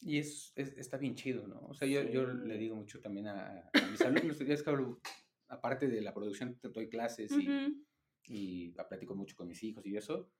[0.00, 1.60] Y es, está bien chido, ¿no?
[1.60, 4.76] O sea, yo, yo le digo mucho también a, mis alumnos, es que
[5.48, 7.48] aparte de la producción, doy clases y,
[8.26, 10.30] y platico mucho con mis hijos y eso.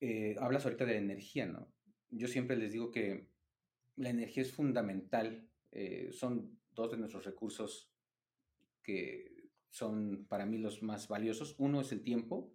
[0.00, 1.72] Eh, hablas ahorita de la energía, ¿no?
[2.10, 3.28] Yo siempre les digo que
[3.96, 5.48] la energía es fundamental.
[5.72, 7.90] Eh, son dos de nuestros recursos
[8.82, 11.54] que son para mí los más valiosos.
[11.58, 12.54] Uno es el tiempo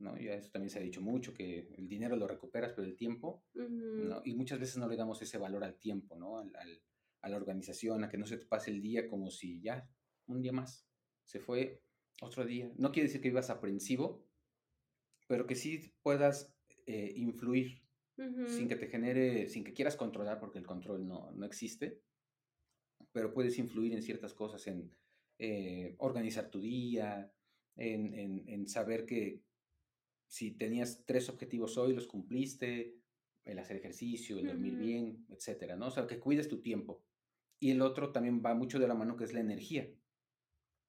[0.00, 0.18] ¿no?
[0.18, 3.44] Ya eso también se ha dicho mucho, que el dinero lo recuperas, pero el tiempo,
[3.54, 4.22] ¿no?
[4.24, 6.38] Y muchas veces no le damos ese valor al tiempo, ¿no?
[6.38, 6.82] Al,
[7.20, 9.88] a la organización, a que no se te pase el día como si ya,
[10.26, 10.86] un día más,
[11.24, 11.82] se fue
[12.22, 12.72] otro día.
[12.76, 14.26] No quiere decir que vivas aprensivo,
[15.28, 17.82] pero que sí puedas eh, influir
[18.46, 22.00] sin que te genere, sin que quieras controlar, porque el control no, no existe,
[23.12, 24.90] pero puedes influir en ciertas cosas, en
[25.38, 27.32] eh, organizar tu día,
[27.76, 29.42] en, en, en, saber que
[30.26, 33.00] si tenías tres objetivos hoy, los cumpliste,
[33.44, 35.88] el hacer ejercicio, el dormir bien, etcétera, ¿no?
[35.88, 37.02] O sea, que cuides tu tiempo.
[37.58, 39.90] Y el otro también va mucho de la mano, que es la energía.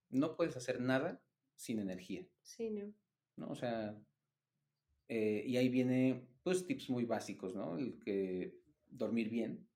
[0.09, 1.23] No puedes hacer nada
[1.55, 2.25] sin energía.
[2.41, 2.93] Sí, ¿no?
[3.37, 3.49] ¿No?
[3.49, 3.97] O sea,
[5.07, 7.77] eh, y ahí viene, pues, tips muy básicos, ¿no?
[7.77, 9.67] El que dormir bien,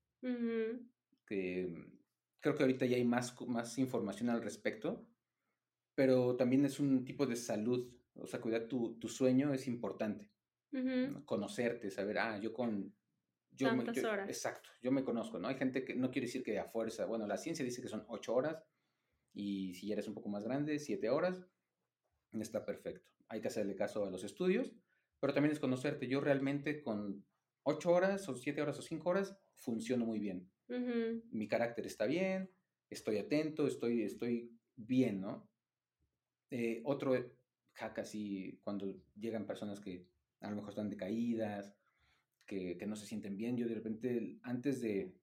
[1.26, 1.74] que
[2.40, 5.08] creo que ahorita ya hay más, más información al respecto,
[5.96, 10.32] pero también es un tipo de salud, o sea, cuidar tu, tu sueño es importante.
[11.24, 12.94] Conocerte, saber, ah, yo con...
[13.52, 14.28] Yo Tantas horas.
[14.28, 15.48] Exacto, yo me conozco, ¿no?
[15.48, 18.04] Hay gente que no quiere decir que a fuerza, bueno, la ciencia dice que son
[18.10, 18.62] ocho horas
[19.34, 21.48] y si ya eres un poco más grande, siete horas,
[22.34, 23.10] está perfecto.
[23.30, 24.74] Hay que hacerle caso a los estudios,
[25.26, 26.08] pero también es conocerte.
[26.08, 27.26] Yo realmente con
[27.64, 30.52] ocho horas o siete horas o cinco horas funciono muy bien.
[31.32, 32.52] Mi carácter está bien,
[32.92, 35.50] estoy atento, estoy, estoy bien, ¿no?
[36.52, 37.16] Eh, otro
[37.74, 40.08] hack así, cuando llegan personas que
[40.42, 41.74] a lo mejor están decaídas,
[42.46, 45.18] que, que, no se sienten bien, yo de repente, antes de,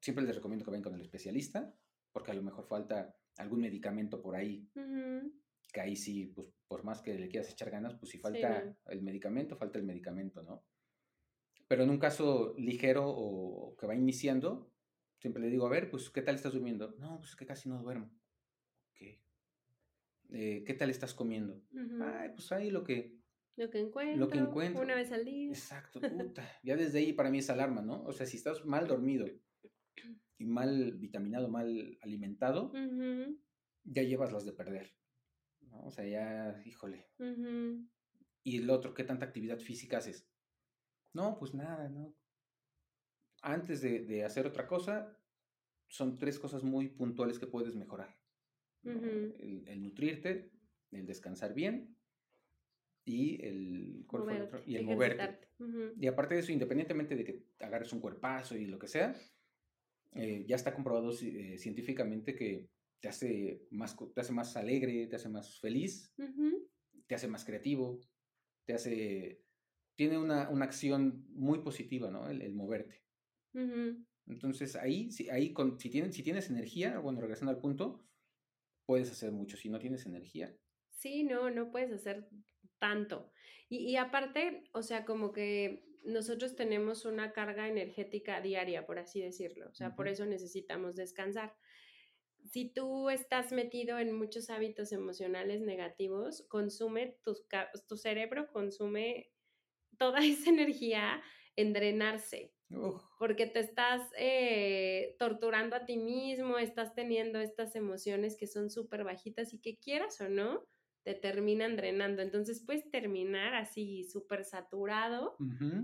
[0.00, 1.76] siempre les recomiendo que vayan con el especialista,
[2.12, 4.70] porque a lo mejor falta algún medicamento por ahí,
[5.74, 9.02] que ahí sí, pues por más que le quieras echar ganas, pues si falta el
[9.02, 10.64] medicamento, falta el medicamento, ¿no?
[11.66, 14.70] Pero en un caso ligero o que va iniciando,
[15.18, 16.94] siempre le digo, a ver, pues, ¿qué tal estás durmiendo?
[16.98, 18.06] No, pues es que casi no duermo.
[18.90, 19.18] Ok.
[20.30, 21.60] Eh, ¿Qué tal estás comiendo?
[22.00, 23.18] Ay, pues ahí lo que...
[23.56, 24.16] Lo que encuentro.
[24.16, 24.82] Lo que encuentro.
[24.82, 25.48] Una vez al día.
[25.48, 26.48] Exacto, puta.
[26.62, 28.04] ya desde ahí para mí es alarma, ¿no?
[28.04, 29.26] O sea, si estás mal dormido
[30.38, 32.72] y mal vitaminado, mal alimentado,
[33.84, 34.94] ya llevas las de perder.
[35.74, 35.86] ¿No?
[35.86, 37.08] O sea, ya, híjole.
[38.42, 40.26] Y el otro, ¿qué tanta actividad física haces?
[41.12, 42.14] No, pues nada, ¿no?
[43.42, 45.18] Antes de, hacer otra cosa,
[45.88, 48.16] son tres cosas muy puntuales que puedes mejorar.
[48.82, 50.50] el, nutrirte,
[50.90, 51.96] el descansar bien
[53.04, 54.06] y el,
[54.66, 55.48] y el moverte.
[55.98, 59.14] Y aparte de eso, independientemente de que agarres un cuerpazo y lo que sea,
[60.14, 62.68] eh, ya está comprobado eh, científicamente que
[63.04, 66.14] te hace, más, te hace más alegre, te hace más feliz,
[67.06, 68.00] te hace más creativo,
[68.64, 69.44] te hace...
[69.94, 72.30] Tiene una, una acción muy positiva, ¿no?
[72.30, 73.04] El, moverte.
[74.26, 78.08] Entonces ahí, si, ahí con, si, tienes, si tienes energía, bueno, regresando al punto,
[78.86, 79.58] puedes hacer mucho.
[79.58, 80.56] Si no tienes energía.
[80.88, 82.26] Sí, no, no puedes hacer
[82.78, 83.30] tanto.
[83.68, 89.20] Y, y aparte, o sea, como que nosotros tenemos una carga energética diaria, por así
[89.20, 89.68] decirlo.
[89.68, 91.54] O sea, por eso necesitamos descansar.
[92.44, 97.18] Si tú estás metido en muchos hábitos emocionales negativos, consume,
[97.88, 99.32] tu cerebro consume
[99.98, 101.22] toda esa energía
[101.56, 102.52] en drenarse.
[103.18, 109.04] Porque te estás eh, torturando a ti mismo, estás teniendo estas emociones que son súper
[109.04, 110.66] bajitas y que quieras o no,
[111.04, 112.22] te terminan drenando.
[112.22, 115.36] Entonces puedes terminar así súper saturado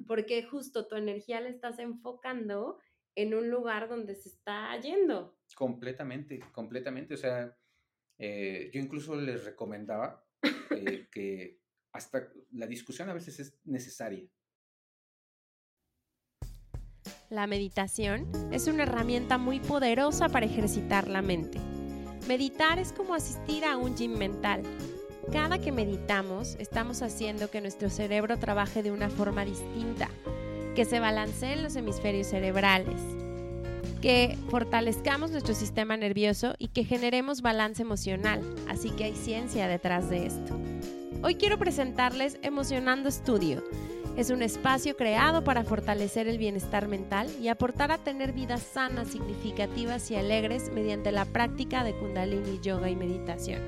[0.09, 2.79] porque justo tu energía la estás enfocando
[3.15, 5.39] en un lugar donde se está yendo.
[5.55, 7.15] Completamente, completamente.
[7.15, 7.57] O sea,
[8.19, 10.25] eh, yo incluso les recomendaba
[10.71, 11.61] eh, que
[11.93, 14.29] hasta la discusión a veces es necesaria.
[17.29, 21.59] La meditación es una herramienta muy poderosa para ejercitar la mente.
[22.27, 24.63] Meditar es como asistir a un gym mental
[25.33, 30.11] cada que meditamos, estamos haciendo que nuestro cerebro trabaje de una forma distinta,
[30.81, 33.03] que se balanceen los hemisferios cerebrales,
[34.01, 38.41] que fortalezcamos nuestro sistema nervioso y que generemos balance emocional.
[38.67, 40.59] Así que hay ciencia detrás de esto.
[41.23, 43.63] Hoy quiero presentarles Emocionando Estudio.
[44.17, 49.09] Es un espacio creado para fortalecer el bienestar mental y aportar a tener vidas sanas,
[49.09, 53.61] significativas y alegres mediante la práctica de kundalini, yoga y meditación.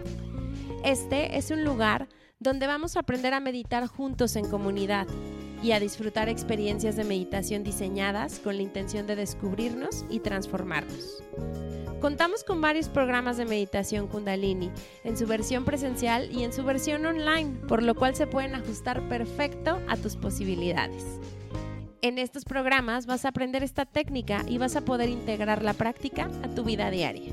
[0.82, 5.06] Este es un lugar donde vamos a aprender a meditar juntos en comunidad
[5.62, 11.22] y a disfrutar experiencias de meditación diseñadas con la intención de descubrirnos y transformarnos.
[12.00, 14.72] Contamos con varios programas de meditación kundalini,
[15.04, 19.08] en su versión presencial y en su versión online, por lo cual se pueden ajustar
[19.08, 21.04] perfecto a tus posibilidades.
[22.00, 26.28] En estos programas vas a aprender esta técnica y vas a poder integrar la práctica
[26.42, 27.32] a tu vida diaria.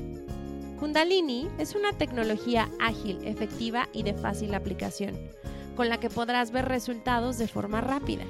[0.78, 5.16] Kundalini es una tecnología ágil, efectiva y de fácil aplicación.
[5.80, 8.24] Con la que podrás ver resultados de forma rápida.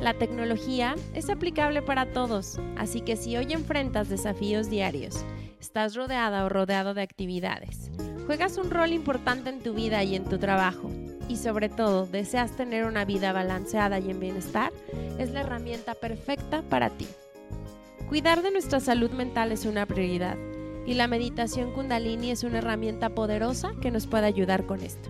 [0.00, 5.24] La tecnología es aplicable para todos, así que si hoy enfrentas desafíos diarios,
[5.60, 7.90] estás rodeada o rodeado de actividades,
[8.28, 10.88] juegas un rol importante en tu vida y en tu trabajo,
[11.28, 14.72] y sobre todo deseas tener una vida balanceada y en bienestar,
[15.18, 17.08] es la herramienta perfecta para ti.
[18.08, 20.36] Cuidar de nuestra salud mental es una prioridad
[20.86, 25.08] y la meditación kundalini es una herramienta poderosa que nos puede ayudar con esto.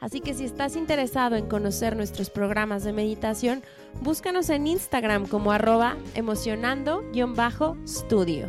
[0.00, 3.62] Así que si estás interesado en conocer nuestros programas de meditación,
[4.02, 8.48] búscanos en Instagram como arroba emocionando-studio.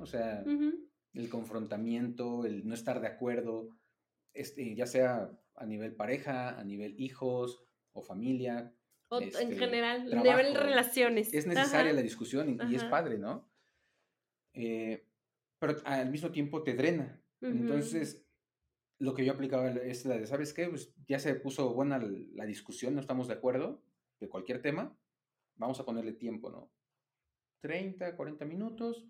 [0.00, 0.42] O sea,
[1.14, 3.68] el confrontamiento, el no estar de acuerdo,
[4.34, 8.74] este, ya sea a nivel pareja, a nivel hijos o familia.
[9.12, 11.34] O en este, general, a nivel relaciones.
[11.34, 13.46] Es necesaria la discusión y, es padre, ¿no?
[14.54, 15.06] Eh,
[15.58, 17.22] pero al mismo tiempo te drena.
[17.42, 18.24] Entonces,
[18.98, 20.66] lo que yo aplicaba es la de, ¿sabes qué?
[20.66, 23.84] Pues ya se puso buena la discusión, no estamos de acuerdo
[24.18, 24.96] de cualquier tema,
[25.56, 26.72] vamos a ponerle tiempo, ¿no?
[27.60, 29.06] 30, 40 minutos,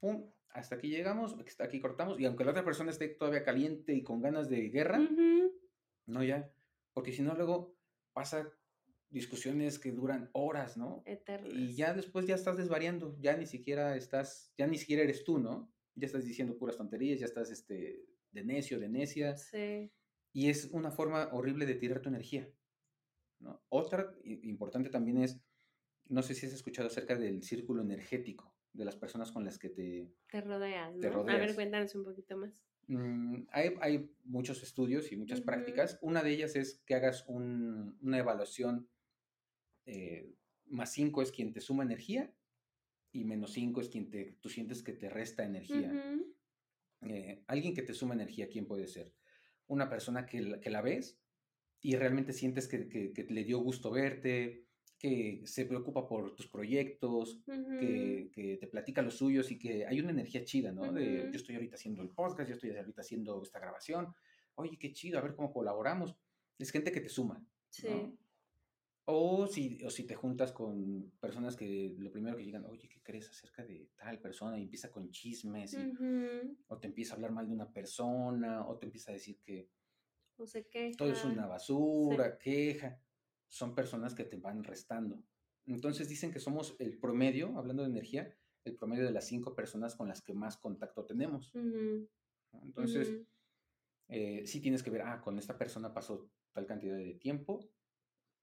[0.00, 3.94] pum, hasta aquí llegamos, hasta aquí cortamos, y aunque la otra persona esté todavía caliente
[3.94, 4.98] y con ganas de guerra,
[6.06, 6.50] no ya,
[6.92, 7.76] porque si no luego
[8.12, 8.50] pasa
[9.14, 11.02] discusiones que duran horas, ¿no?
[11.06, 11.52] Eternas.
[11.54, 15.38] Y ya después ya estás desvariando, ya ni siquiera estás, ya ni siquiera eres tú,
[15.38, 15.72] ¿no?
[15.94, 19.36] Ya estás diciendo puras tonterías, ya estás este, de necio, de necia.
[19.36, 19.92] Sí.
[20.32, 22.52] Y es una forma horrible de tirar tu energía.
[23.38, 23.62] ¿no?
[23.68, 25.40] Otra importante también es,
[26.08, 29.70] no sé si has escuchado acerca del círculo energético de las personas con las que
[29.70, 30.96] te, te rodeas.
[30.96, 31.20] ¿no?
[31.20, 32.52] A ver, cuéntanos un poquito más.
[32.88, 35.98] Mm, hay, hay, muchos estudios y muchas prácticas.
[36.02, 38.88] Una de ellas es que hagas un, una evaluación.
[39.86, 40.34] Eh,
[40.66, 42.32] más 5 es quien te suma energía
[43.12, 45.92] y menos 5 es quien te, tú sientes que te resta energía.
[47.02, 49.12] Eh, alguien que te suma energía, ¿quién puede ser?
[49.66, 51.20] Una persona que, que la ves
[51.80, 54.64] y realmente sientes que, que, que, le dio gusto verte,
[54.98, 60.00] que se preocupa por tus proyectos, que, que, te platica los suyos y que hay
[60.00, 60.92] una energía chida, ¿no?
[60.92, 64.14] De yo estoy ahorita haciendo el podcast, yo estoy ahorita haciendo esta grabación,
[64.54, 66.16] oye, qué chido, a ver cómo colaboramos.
[66.58, 67.44] Es gente que te suma.
[67.68, 67.88] Sí.
[69.06, 73.02] O si, o si te juntas con personas que lo primero que llegan, oye, ¿qué
[73.02, 74.58] crees acerca de tal persona?
[74.58, 75.76] Y empieza con chismes,
[76.68, 79.68] o te empieza a hablar mal de una persona, o te empieza a decir que
[80.36, 80.96] o se queja.
[80.96, 82.98] todo es una basura, queja
[83.54, 85.22] son personas que te van restando.
[85.66, 89.94] Entonces dicen que somos el promedio, hablando de energía, el promedio de las cinco personas
[89.94, 91.52] con las que más contacto tenemos.
[92.62, 93.16] Entonces,
[94.08, 97.60] eh, sí tienes que ver, ah, con esta persona pasó tal cantidad de tiempo,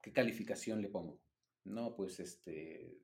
[0.01, 1.21] ¿qué calificación le pongo?
[1.65, 2.99] No, pues este,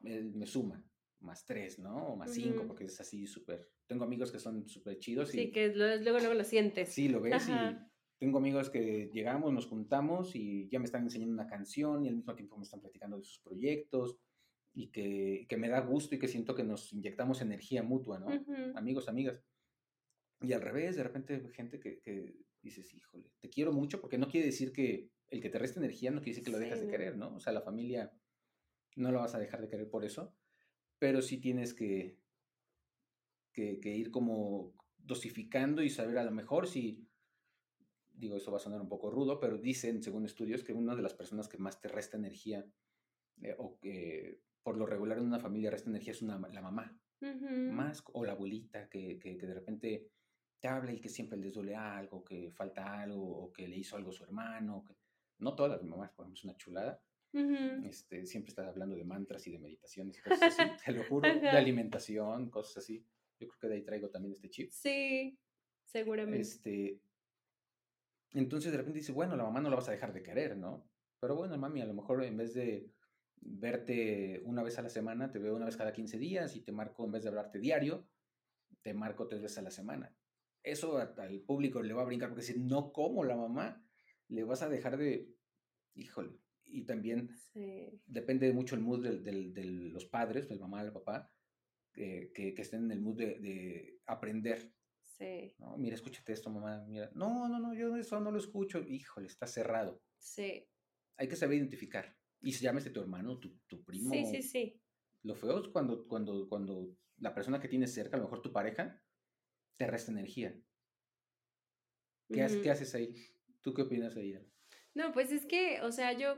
[0.00, 0.84] me, suma,
[1.20, 2.08] más tres, ¿no?
[2.08, 3.68] O más cinco, porque es así súper.
[3.86, 5.30] Tengo amigos que son súper chidos.
[5.30, 6.90] Sí, que luego, luego lo sientes.
[6.90, 7.52] Sí, lo ves y
[8.22, 12.14] tengo amigos que llegamos, nos juntamos y ya me están enseñando una canción y al
[12.14, 14.16] mismo tiempo me están platicando de sus proyectos
[14.72, 18.28] y que, que me da gusto y que siento que nos inyectamos energía mutua, ¿no?
[18.76, 19.42] Amigos, amigas.
[20.40, 24.28] Y al revés, de repente gente que, que, dices, híjole, te quiero mucho, porque no
[24.28, 26.88] quiere decir que el que te resta energía no quiere decir que lo dejas de
[26.88, 27.34] querer, ¿no?
[27.34, 28.12] O sea, la familia
[28.96, 30.34] no lo vas a dejar de querer por eso,
[30.98, 32.18] pero sí tienes que,
[33.52, 37.08] que, que ir como dosificando y saber a lo mejor si
[38.14, 41.02] digo, eso va a sonar un poco rudo, pero dicen, según estudios, que una de
[41.02, 42.64] las personas que más te resta energía,
[43.42, 46.96] eh, o que por lo regular en una familia resta energía es una, la mamá,
[47.20, 50.10] más, o la abuelita, que, que, de repente
[50.60, 53.96] te habla y que siempre les duele algo, que falta algo, o que le hizo
[53.96, 54.94] algo a su hermano, que,
[55.38, 57.02] no todas las mamás, por ejemplo, es una chulada,
[57.84, 61.48] este, siempre estás hablando de mantras y de meditaciones cosas así, te lo juro, de
[61.48, 63.06] alimentación, cosas así.
[63.40, 64.70] Yo creo que de ahí traigo también este chip.
[64.70, 65.38] Sí,
[65.84, 66.40] seguramente.
[66.40, 67.00] Este,
[68.32, 70.88] entonces de repente dice, bueno, la mamá no la vas a dejar de querer, ¿no?
[71.20, 72.90] Pero bueno, mami, a lo mejor en vez de
[73.40, 76.72] verte una vez a la semana, te veo una vez cada 15 días y te
[76.72, 78.06] marco, en vez de hablarte diario,
[78.82, 80.14] te marco tres veces a la semana.
[80.62, 83.84] Eso al público le va a brincar porque si no como la mamá,
[84.32, 85.34] le vas a dejar de,
[85.94, 87.30] híjole, y también
[88.06, 91.30] depende mucho el mood de, los padres, del mamá, del papá,
[91.92, 94.72] que, que, estén en el mood de aprender,
[95.18, 95.54] Sí.
[95.58, 96.84] No, mira, escúchate esto, mamá.
[96.88, 98.80] Mira, no, no, no, yo eso no lo escucho.
[98.80, 100.02] Híjole, está cerrado.
[100.18, 100.66] Sí.
[101.16, 102.16] Hay que saber identificar.
[102.40, 104.10] Y se llámese tu hermano, tu, tu primo.
[104.12, 104.82] Sí, sí, sí.
[105.22, 108.52] Lo feo es cuando, cuando, cuando la persona que tienes cerca, a lo mejor tu
[108.52, 109.00] pareja,
[109.76, 110.58] te resta energía.
[112.28, 113.14] ¿Qué, ¿qué haces ahí?
[113.62, 114.38] ¿Tú qué opinas ahí?
[114.94, 116.36] No, pues es que, o sea, yo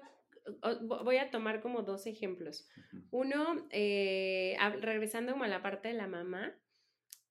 [0.82, 2.68] voy a tomar como dos ejemplos.
[3.10, 6.54] Uno, eh, regresando como a la parte de la mamá,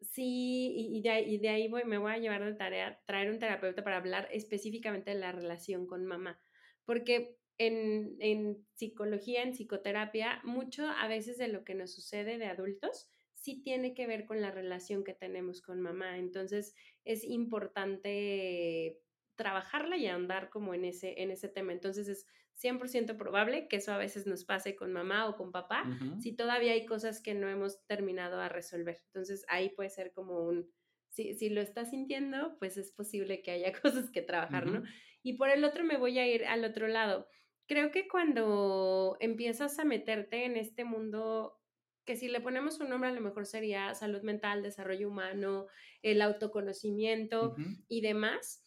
[0.02, 3.40] sí, y, de, ahí, de ahí voy, me voy a llevar de tarea traer un
[3.40, 6.40] terapeuta para hablar específicamente de la relación con mamá,
[6.86, 12.48] porque en, en psicología, en psicoterapia, mucho a veces de lo que nos sucede de
[12.48, 13.08] adultos
[13.44, 16.18] sí tiene que ver con la relación que tenemos con mamá.
[16.18, 19.03] Entonces es importante
[19.36, 21.74] trabajarla y andar como en ese, en ese tema.
[21.74, 22.26] Entonces es
[22.62, 25.86] 100% probable que eso a veces nos pase con mamá o con papá,
[26.19, 29.02] si todavía hay cosas que no hemos terminado a resolver.
[29.08, 30.69] Entonces ahí puede ser como un,
[31.10, 34.84] si, si lo estás sintiendo, pues es posible que haya cosas que trabajar, ¿no?
[35.24, 37.28] Y por el otro me voy a ir al otro lado.
[37.67, 41.60] Creo que cuando empiezas a meterte en este mundo
[42.06, 45.67] que si le ponemos un nombre a lo mejor sería salud mental, desarrollo humano,
[46.02, 47.56] el autoconocimiento
[47.88, 48.62] y demás,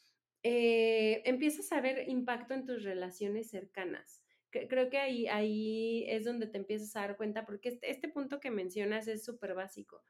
[0.49, 4.23] eh, empiezas a ver impacto en tus relaciones cercanas.
[4.51, 8.39] Creo que ahí, ahí es donde te empiezas a dar cuenta, porque este, este punto
[8.39, 10.05] que mencionas es súper básico.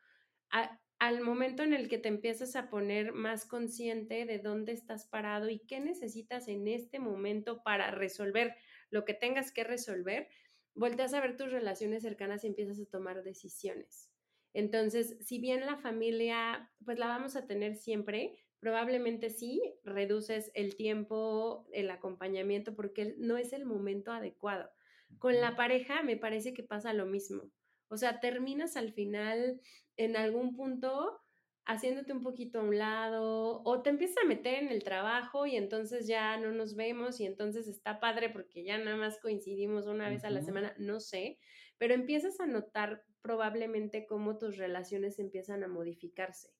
[0.98, 5.48] al momento en el que te empiezas a poner más consciente de dónde estás parado
[5.48, 8.54] y qué necesitas en este momento para resolver
[8.90, 10.28] lo que tengas que resolver,
[10.74, 14.10] volteas a ver tus relaciones cercanas y empiezas a tomar decisiones.
[14.52, 20.76] Entonces, si bien la familia, pues la vamos a tener siempre, probablemente sí reduces el
[20.76, 24.70] tiempo, el acompañamiento, porque no es el momento adecuado.
[25.18, 27.50] Con la pareja me parece que pasa lo mismo.
[27.88, 29.60] O sea, terminas al final
[29.96, 31.20] en algún punto
[31.66, 35.56] haciéndote un poquito a un lado o te empiezas a meter en el trabajo y
[35.56, 40.08] entonces ya no nos vemos y entonces está padre porque ya nada más coincidimos una
[40.08, 41.38] vez a la semana, no sé,
[41.76, 46.50] pero empiezas a notar probablemente cómo tus relaciones empiezan a modificarse.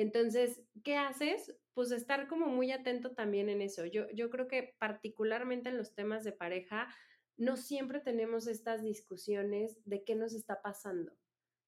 [0.00, 1.54] Entonces, ¿qué haces?
[1.74, 3.84] Pues estar como muy atento también en eso.
[3.84, 6.88] Yo, yo creo que particularmente en los temas de pareja,
[7.36, 11.12] no siempre tenemos estas discusiones de qué nos está pasando.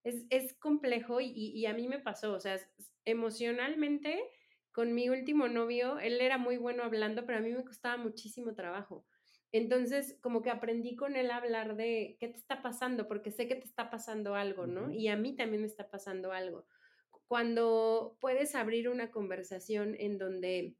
[0.02, 2.58] Es, es complejo y, y, a mí me pasó, o sea,
[3.04, 4.18] emocionalmente
[4.72, 8.54] con mi último novio, él era muy bueno hablando, pero a mí me costaba muchísimo
[8.54, 9.04] trabajo.
[9.52, 13.46] Entonces, como que aprendí con él a hablar de qué te está pasando, porque sé
[13.46, 14.90] que te está pasando algo, ¿no?
[14.90, 16.66] Y a mí también me está pasando algo
[17.26, 20.76] cuando puedes abrir una conversación en donde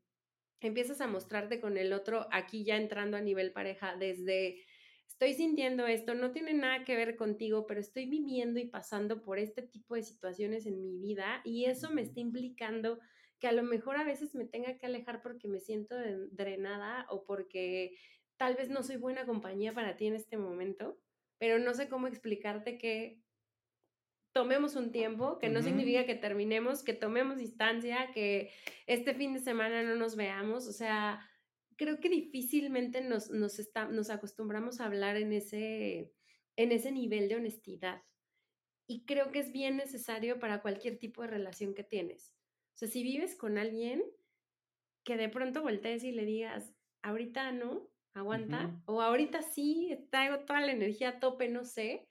[0.61, 4.63] empiezas a mostrarte con el otro, aquí ya entrando a nivel pareja, desde
[5.07, 9.39] estoy sintiendo esto, no tiene nada que ver contigo, pero estoy viviendo y pasando por
[9.39, 12.99] este tipo de situaciones en mi vida y eso me está implicando
[13.39, 15.97] que a lo mejor a veces me tenga que alejar porque me siento
[16.31, 17.97] drenada o porque
[18.37, 20.99] tal vez no soy buena compañía para ti en este momento,
[21.39, 23.21] pero no sé cómo explicarte que
[24.33, 28.51] tomemos un tiempo, que no significa que terminemos, que tomemos distancia, que
[28.87, 31.21] este fin de semana no nos veamos, o sea,
[31.77, 36.13] creo que difícilmente nos, nos, está, nos acostumbramos a hablar en ese,
[36.57, 38.03] en ese nivel de honestidad.
[38.87, 42.35] Y creo que es bien necesario para cualquier tipo de relación que tienes.
[42.75, 44.03] O sea, si vives con alguien,
[45.05, 50.61] que de pronto voltees y le digas, ahorita no, aguanta, o ahorita sí, traigo toda
[50.61, 52.09] la energía a tope, no sé,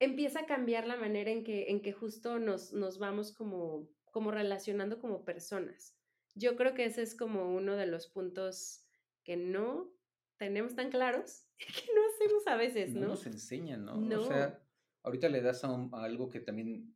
[0.00, 4.30] empieza a cambiar la manera en que, en que justo nos, nos vamos como, como
[4.30, 5.96] relacionando como personas.
[6.34, 8.84] Yo creo que ese es como uno de los puntos
[9.24, 9.92] que no
[10.36, 13.00] tenemos tan claros que no hacemos a veces, ¿no?
[13.00, 14.20] No nos enseñan, ¿no?
[14.20, 14.62] O sea,
[15.02, 16.94] ahorita le das a, algo que también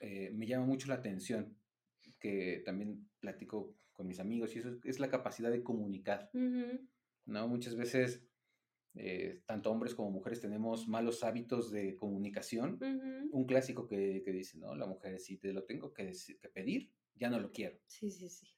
[0.00, 1.56] eh, me llama mucho la atención,
[2.18, 7.48] que también platico con mis amigos, y eso es, la capacidad de comunicar, ¿no?
[7.48, 8.27] Muchas veces
[9.00, 12.80] eh, tanto hombres como mujeres tenemos malos hábitos de comunicación.
[13.30, 14.74] Un clásico que, dice, ¿no?
[14.74, 16.12] La mujer, si te lo tengo que,
[16.52, 17.78] pedir, ya no lo quiero.
[17.86, 18.48] Sí, sí, sí.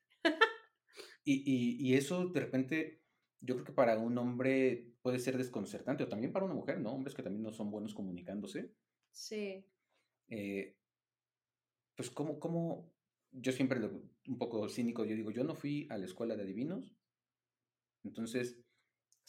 [1.24, 3.02] y, eso de repente,
[3.40, 6.92] yo creo que para un hombre puede ser desconcertante, o también para una mujer, ¿no?
[6.92, 8.72] Hombres que también no son buenos comunicándose.
[9.10, 9.66] Sí.
[10.28, 10.74] Eh,
[11.96, 12.90] pues, ¿cómo, ¿cómo?
[13.30, 13.78] Yo siempre,
[14.26, 16.96] un poco cínico, yo digo, yo no fui a la escuela de adivinos.
[18.04, 18.58] Entonces,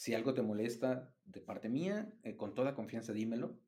[0.02, 3.62] si algo te molesta de parte mía, eh, con toda confianza dímelo.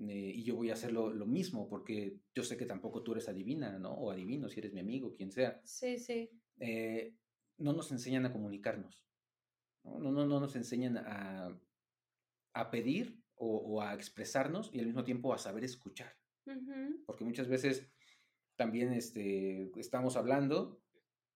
[0.00, 3.28] Eh, y yo voy a hacer lo, mismo, porque yo sé que tampoco tú eres
[3.28, 3.92] adivina, ¿no?
[3.92, 5.60] O adivino, si eres mi amigo, quien sea.
[5.62, 6.30] Sí, sí.
[6.58, 7.14] Eh,
[7.58, 9.04] no nos enseñan a comunicarnos.
[9.84, 11.54] No, no, no, nos enseñan a,
[12.54, 16.16] a pedir o, a expresarnos y al mismo tiempo a saber escuchar.
[17.04, 17.92] Porque muchas veces
[18.56, 20.81] también este, estamos hablando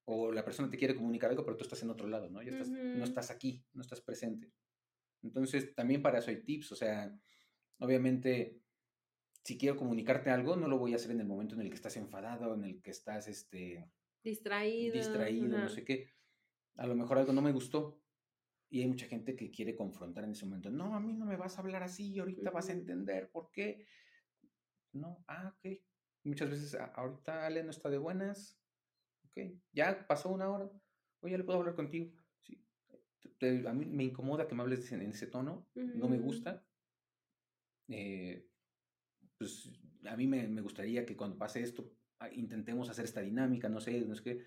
[0.06, 2.42] o la persona te quiere comunicar algo, pero tú estás en otro lado, ¿no?
[2.42, 4.52] Ya estás, no estás aquí, no estás presente.
[5.22, 7.12] Entonces, también para eso hay tips, o sea,
[7.78, 8.60] obviamente,
[9.42, 11.74] si quiero comunicarte algo, no lo voy a hacer en el momento en el que
[11.74, 13.90] estás enfadado, en el que estás, este...
[14.22, 14.94] Distraído.
[14.94, 16.08] Distraído, no sé qué.
[16.76, 18.00] A lo mejor algo no me gustó.
[18.68, 20.70] Y hay mucha gente que quiere confrontar en ese momento.
[20.70, 23.86] No, a mí no me vas a hablar así, ahorita vas a entender por qué.
[24.92, 25.78] No, ah, ok.
[26.24, 28.58] Muchas veces, "Ah, ahorita Ale no está de buenas.
[29.36, 30.70] Ok, ya pasó una hora.
[31.20, 32.10] Oye, ¿le puedo hablar contigo?
[32.42, 32.58] Sí.
[33.38, 35.66] Te- a mí me incomoda que me hables en ese tono.
[35.74, 36.26] No me Ujú.
[36.26, 36.64] gusta.
[37.88, 38.46] Eh,
[39.38, 39.70] pues
[40.06, 43.80] a mí me, me gustaría que cuando pase esto ah, intentemos hacer esta dinámica, no
[43.80, 44.42] sé, no es que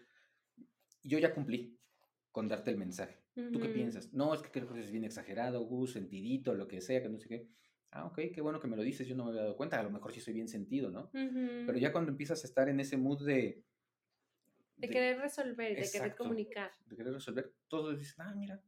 [1.04, 1.80] yo ya cumplí
[2.32, 3.18] con darte el mensaje.
[3.54, 4.12] ¿Tú qué piensas?
[4.14, 7.18] No, es que creo que es bien exagerado, Gus, sentidito, lo que sea, que no
[7.18, 7.48] sé qué.
[7.92, 9.84] Ah, ok, qué bueno que me lo dices, yo no me había dado cuenta, a
[9.84, 11.10] lo mejor sí soy bien sentido, ¿no?
[11.14, 11.80] Pero Ujú.
[11.80, 13.64] ya cuando empiezas a estar en ese mood de...
[14.80, 16.24] De de- querer resolver, de querer Exacto.
[16.24, 16.72] comunicar.
[16.86, 18.62] de querer resolver, todos dicen, ah, mira.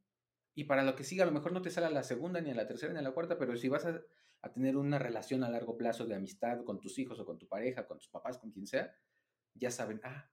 [0.54, 2.52] Y para lo que siga, a lo mejor no te sale a la segunda, ni
[2.52, 4.02] a la tercera, ni a la cuarta, pero si vas a,
[4.42, 7.48] a tener una relación a largo plazo de amistad con tus hijos o con tu
[7.48, 8.94] pareja, con tus papás, con quien sea,
[9.54, 10.30] ya saben, ah,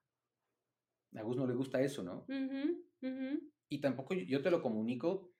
[1.15, 2.27] a Gus no le gusta eso, ¿no?
[2.29, 3.53] Ujú, ujú.
[3.69, 5.33] Y tampoco yo- te lo comunico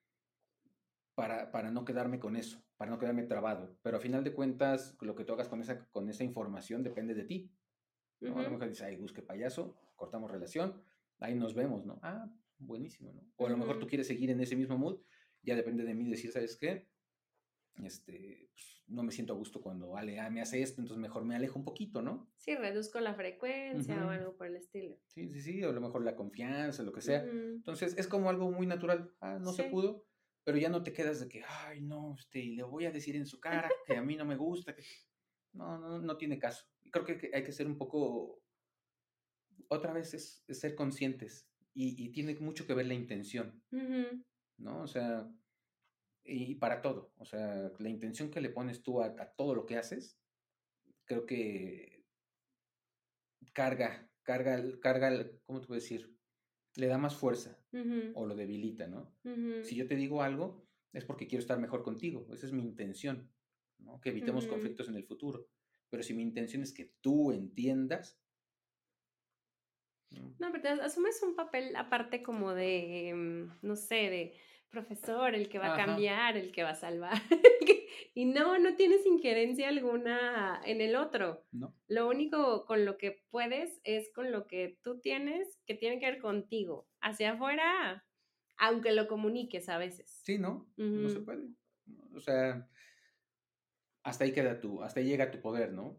[1.15, 3.77] para, para no quedarme con eso, para no quedarme trabado.
[3.81, 7.13] Pero a final de cuentas, lo que tú hagas con esa, con esa información depende
[7.13, 7.51] de ti.
[8.21, 8.37] ¿no?
[8.39, 10.81] A lo mejor dices, ay, Gus, qué payaso, cortamos relación,
[11.19, 11.99] ahí nos vemos, ¿no?
[12.01, 12.27] Ah,
[12.57, 13.21] buenísimo, ¿no?
[13.37, 15.01] O a lo mejor tú quieres seguir en ese mismo mood,
[15.43, 16.89] ya depende de mí decir, ¿sabes qué?
[17.83, 21.23] Este, pues, no me siento a gusto cuando Ale ah, me hace esto, entonces mejor
[21.23, 22.29] me alejo un poquito, ¿no?
[22.37, 24.09] Sí, reduzco la frecuencia o Ujú.
[24.09, 24.97] algo por el estilo.
[25.07, 27.23] Sí, sí, sí, o a lo mejor la confianza, lo que sea.
[27.23, 29.13] Entonces es como algo muy natural.
[29.21, 30.05] Ah, no se pudo,
[30.43, 33.25] pero ya no te quedas de que, ay, no, este, le voy a decir en
[33.25, 34.75] su cara que a mí no me gusta.
[34.75, 34.83] que-".
[35.53, 36.65] No, no, no tiene caso.
[36.91, 38.41] Creo que hay que ser un poco,
[39.69, 43.63] otra vez es, es ser conscientes y, y tiene mucho que ver la intención.
[44.57, 44.81] ¿no?
[44.83, 45.31] O sea,
[46.25, 49.65] y, para todo, o sea, la intención que le pones tú a, a todo lo
[49.65, 50.19] que haces,
[51.05, 52.05] creo que
[53.53, 56.15] carga, carga, carga, el- ¿cómo te puedo decir?
[56.75, 57.57] Le da más fuerza
[58.15, 59.15] o lo debilita, ¿no?
[59.63, 62.27] Si yo te digo algo, es porque quiero estar mejor contigo.
[62.31, 63.31] Esa es mi intención,
[63.79, 63.99] ¿no?
[64.01, 65.47] Que evitemos conflictos en el futuro.
[65.89, 68.19] Pero si mi intención es que tú entiendas,
[70.11, 70.35] ¿no?
[70.39, 74.35] No, pero te asumes un papel aparte como de, mm, no sé, de
[74.69, 77.13] profesor, el que va a cambiar, el que va a salvar.
[78.13, 81.45] y no, no tienes injerencia alguna en el otro.
[81.51, 81.75] ¿no?
[81.87, 86.05] Lo único con lo que puedes es con lo que tú tienes que tiene que
[86.05, 86.87] ver contigo.
[87.01, 88.05] Hacia afuera,
[88.57, 90.19] aunque lo comuniques a veces.
[90.23, 90.69] Sí, ¿no?
[90.77, 91.47] No se puede.
[92.13, 92.67] O sea,
[94.03, 95.97] hasta ahí queda tu, hasta ahí llega tu poder, ¿no?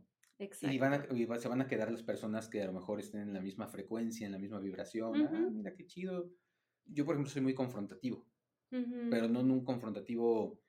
[0.62, 1.16] Y, van a- Exacto.
[1.16, 3.40] y va- se van a quedar las personas que a lo mejor estén en la
[3.40, 5.22] misma frecuencia, en la misma vibración.
[5.22, 6.30] Ah, mira qué chido.
[6.86, 8.26] Yo, por ejemplo, soy muy confrontativo,
[9.10, 10.60] pero no en un confrontativo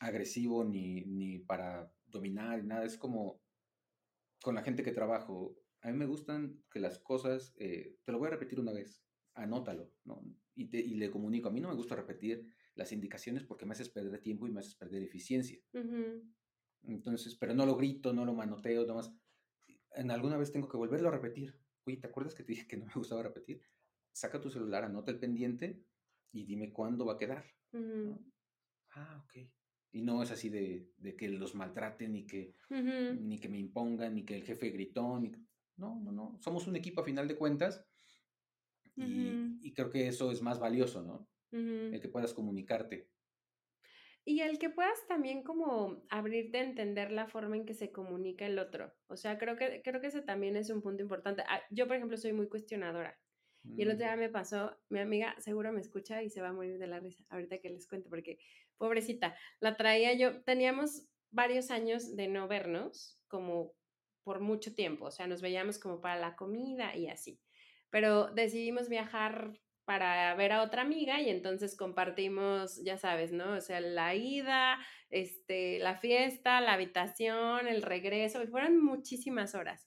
[0.00, 2.84] agresivo ni, ni para dominar, nada.
[2.84, 3.40] Es como
[4.42, 5.56] con la gente que trabajo.
[5.82, 9.04] A mí me gustan que las cosas, eh, te lo voy a repetir una vez,
[9.34, 10.22] anótalo, ¿no?
[10.54, 11.48] Y, te- y le comunico.
[11.48, 14.60] A mí no me gusta repetir las indicaciones porque me haces perder tiempo y me
[14.60, 15.58] haces perder eficiencia.
[15.74, 16.24] Ujú.
[16.84, 19.12] Entonces, pero no lo grito, no lo manoteo, nomás.
[19.94, 21.58] En alguna vez tengo que volverlo a repetir.
[21.84, 23.62] Oye, ¿te acuerdas que te dije que no me gustaba repetir?
[24.12, 25.84] Saca tu celular, anota el pendiente
[26.32, 27.44] y dime cuándo va a quedar.
[28.90, 29.48] Ah, ok.
[29.92, 34.14] Y no es así de, de que los maltraten, ni que, ni que me impongan,
[34.14, 35.18] ni que el jefe gritó.
[35.18, 35.30] Ni...
[35.76, 36.38] No, no, no.
[36.40, 37.84] Somos un equipo a final de cuentas
[38.96, 41.28] y, y creo que eso es más valioso, ¿no?
[41.50, 43.10] El que puedas comunicarte.
[44.24, 48.46] Y el que puedas también como abrirte a entender la forma en que se comunica
[48.46, 48.94] el otro.
[49.08, 51.42] O sea, creo que, creo que ese también es un punto importante.
[51.48, 53.18] Ah, Yo, por ejemplo, soy muy cuestionadora.
[53.76, 56.48] Y el otro día Mm, me pasó, mi amiga seguro me escucha y se va
[56.48, 58.38] a morir de la risa ahorita que les cuento, porque
[58.76, 63.74] pobrecita, la traía yo, teníamos varios años de no vernos, como
[64.24, 67.40] por mucho tiempo, o sea, nos veíamos como para la comida y así,
[67.90, 69.61] pero decidimos viajar
[69.92, 73.56] para ver a otra amiga y entonces compartimos, ya sabes, ¿no?
[73.56, 74.78] O sea, la ida,
[75.10, 79.86] este, la fiesta, la habitación, el regreso, y fueron muchísimas horas.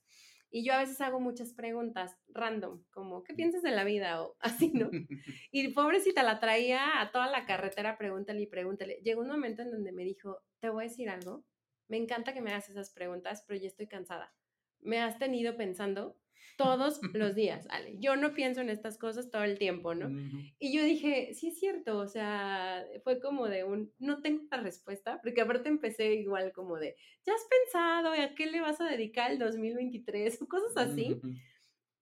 [0.52, 4.22] Y yo a veces hago muchas preguntas random, como, ¿qué piensas de la vida?
[4.22, 4.92] O así, ¿no?
[5.52, 9.00] Y pobrecita la traía a toda la carretera, pregúntale y pregúntale.
[9.04, 11.44] Llegó un momento en donde me dijo, te voy a decir algo,
[11.88, 14.36] me encanta que me hagas esas preguntas, pero ya estoy cansada.
[14.82, 16.16] Me has tenido pensando
[16.58, 17.98] todos los días, Ale.
[18.00, 20.08] Yo no pienso en estas cosas todo el tiempo, ¿no?
[20.08, 20.38] Ujú.
[20.60, 24.62] Y yo dije, sí es cierto, o sea, fue como de un, no tengo la
[24.62, 28.90] respuesta, porque aparte empecé igual como de, ¿ya has pensado a qué le vas a
[28.90, 30.42] dedicar el 2023?
[30.42, 31.14] O cosas así.
[31.14, 31.34] Ujú.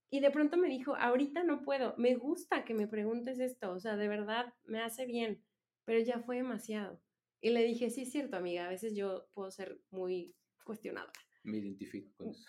[0.10, 3.80] Y de pronto me dijo, ahorita no puedo, me gusta que me preguntes esto, o
[3.80, 5.44] sea, de verdad me hace bien,
[5.86, 7.02] pero ya fue demasiado.
[7.41, 11.12] Y le dije, sí es cierto, amiga, a veces yo puedo ser muy cuestionadora.
[11.44, 12.46] Me identifico con eso.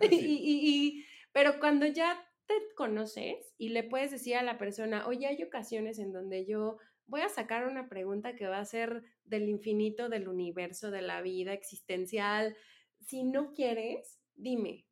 [0.00, 0.26] y, Sí.
[0.26, 0.68] y-
[0.98, 5.42] y- pero cuando ya te conoces y le puedes decir a la persona, oye, hay
[5.42, 10.08] ocasiones en donde yo voy a sacar una pregunta que va a ser del infinito,
[10.08, 12.56] del universo, de la vida existencial.
[13.00, 14.86] Si no quieres, dime,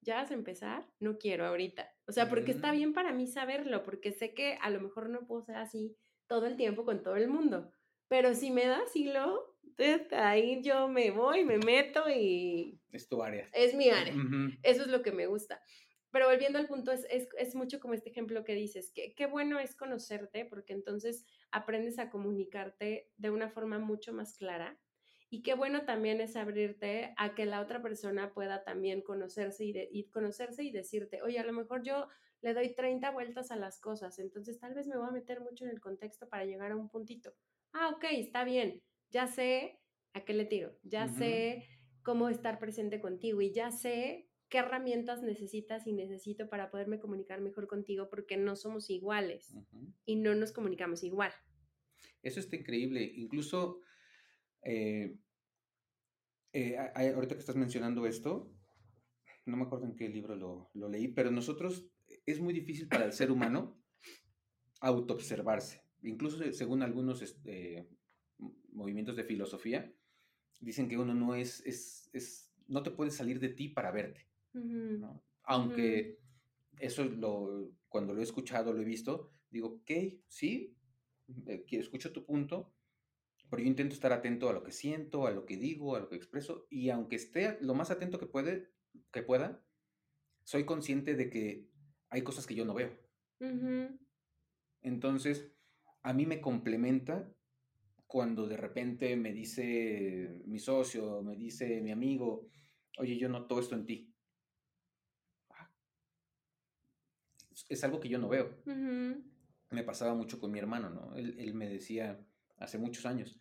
[0.00, 0.88] ¿ya vas a empezar?
[1.00, 1.88] No quiero ahorita.
[2.06, 5.26] O sea, porque está bien para mí saberlo, porque sé que a lo mejor no
[5.26, 7.70] puedo ser así todo el tiempo con todo el mundo.
[8.08, 9.56] Pero si me das hilo,
[10.12, 12.80] ahí yo me voy, me meto y...
[12.92, 13.48] Es tu área.
[13.52, 14.14] Es mi área.
[14.62, 15.62] Eso es lo que me gusta.
[16.10, 19.58] Pero volviendo al punto, es, es, mucho como este ejemplo que dices, que qué bueno
[19.58, 24.78] es conocerte, porque entonces aprendes a comunicarte de una forma mucho más clara.
[25.30, 29.74] Y qué bueno también es abrirte a que la otra persona pueda también conocerse y,
[29.92, 32.08] y conocerse y decirte, oye, a lo mejor yo
[32.40, 35.64] le doy 30 vueltas a las cosas, entonces tal vez me voy a meter mucho
[35.64, 37.34] en el contexto para llegar a un puntito.
[37.72, 39.80] Ah, ok, está bien, ya sé
[40.12, 41.64] a qué le tiro, ya sé
[42.02, 47.40] cómo estar presente contigo y ya sé qué herramientas necesitas y necesito para poderme comunicar
[47.40, 49.54] mejor contigo porque no somos iguales
[50.06, 51.32] y no nos comunicamos igual.
[52.22, 53.02] Eso está increíble.
[53.02, 53.80] Incluso,
[54.62, 55.16] eh,
[56.52, 58.50] eh, ahorita que estás mencionando esto,
[59.44, 61.90] no me acuerdo en qué libro lo, lo leí, pero nosotros
[62.26, 63.80] es muy difícil para el ser humano
[64.80, 65.82] autoobservarse.
[66.02, 67.88] Incluso según algunos este,
[68.78, 69.92] movimientos de filosofía,
[70.60, 74.26] dicen que uno no es, es, no te puedes salir de ti para verte.
[75.42, 76.18] Aunque
[76.78, 79.90] eso lo, cuando lo he escuchado, lo he visto, digo, ok,
[80.26, 80.76] sí,
[81.46, 82.72] eh, escucho tu punto,
[83.50, 86.08] pero yo intento estar atento a lo que siento, a lo que digo, a lo
[86.08, 88.70] que expreso, y aunque esté lo más atento que, puede,
[89.10, 89.64] que pueda,
[90.44, 91.68] soy consciente de que
[92.10, 92.90] hay cosas que yo no veo.
[94.82, 95.52] Entonces,
[96.02, 97.32] a mí me complementa
[98.08, 102.48] cuando de repente me dice mi socio, me dice mi amigo,
[102.96, 104.14] oye, yo noto esto en ti.
[105.50, 105.70] Ah,
[107.68, 108.62] es algo que yo no veo.
[108.64, 111.14] Me pasaba mucho con mi hermano, ¿no?
[111.16, 112.18] Él, me decía
[112.56, 113.38] hace muchos años,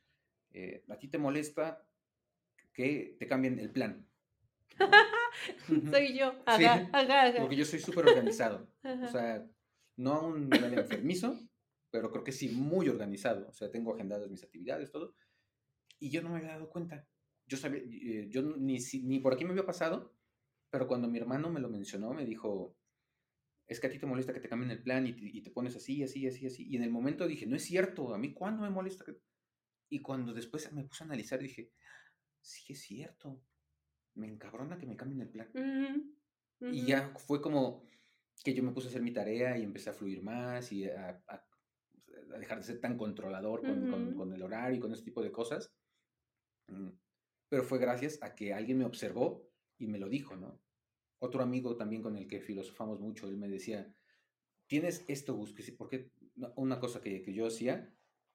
[0.52, 1.88] eh, ¿a ti te molesta
[2.74, 4.06] que te cambien el plan?
[5.92, 6.44] soy yo.
[7.40, 8.68] Porque yo soy súper organizado.
[8.84, 9.48] O sea,
[9.96, 11.40] no a un nivel enfermizo,
[11.90, 13.48] pero creo que sí muy organizado.
[13.48, 15.16] O sea, tengo agendadas mis actividades, todo.
[16.00, 17.08] Y yo no me había dado cuenta.
[17.46, 20.14] Yo sabía, eh, yo ni, ni por aquí me había pasado,
[20.70, 22.78] pero cuando mi hermano me lo mencionó, me dijo,
[23.68, 25.52] es que a ti te molesta que te cambien el plan y te, y te
[25.52, 26.68] pones así, así, así, así.
[26.68, 29.06] Y en el momento dije, no es cierto, a mí cuándo me molesta.
[29.90, 31.72] Y cuando después me puse a analizar, dije,
[32.42, 33.42] sí es cierto
[34.18, 35.50] me encabrona que me cambien el plan.
[36.60, 37.84] Y ya fue como
[38.44, 41.24] que yo me puse a hacer mi tarea y empecé a fluir más y a,
[42.40, 45.72] dejar de ser tan controlador con, el horario y con ese tipo de cosas.
[46.68, 46.90] Mm,
[47.50, 50.62] pero fue gracias a que alguien me observó y me lo dijo, ¿no?
[51.20, 53.92] Otro amigo también con el que filosofamos mucho, él me decía,
[54.68, 56.12] tienes esto, Gus, porque
[56.56, 57.92] una cosa que, que yo hacía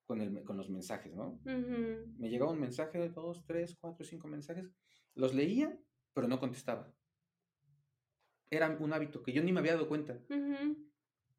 [0.07, 1.41] con, el, con los mensajes, ¿no?
[1.45, 4.71] Me llegaba un mensaje, dos, tres, cuatro, cinco mensajes,
[5.15, 5.79] los leía,
[6.13, 6.93] pero no contestaba.
[8.51, 10.19] Era un hábito que yo ni me había dado cuenta.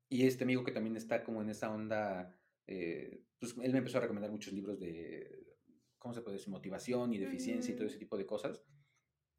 [0.09, 2.35] Y este amigo que también está como en esa onda,
[2.67, 5.57] eh, pues él me empezó a recomendar muchos libros de,
[5.97, 6.49] ¿cómo se puede decir?
[6.49, 8.63] Motivación y de eficiencia y todo ese tipo de cosas.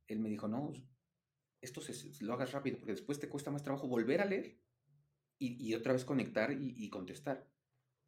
[0.07, 0.73] Él me dijo, no,
[1.61, 4.61] esto se, lo hagas rápido, porque después te cuesta más trabajo volver a leer
[5.39, 7.51] y, otra vez conectar y, y, contestar.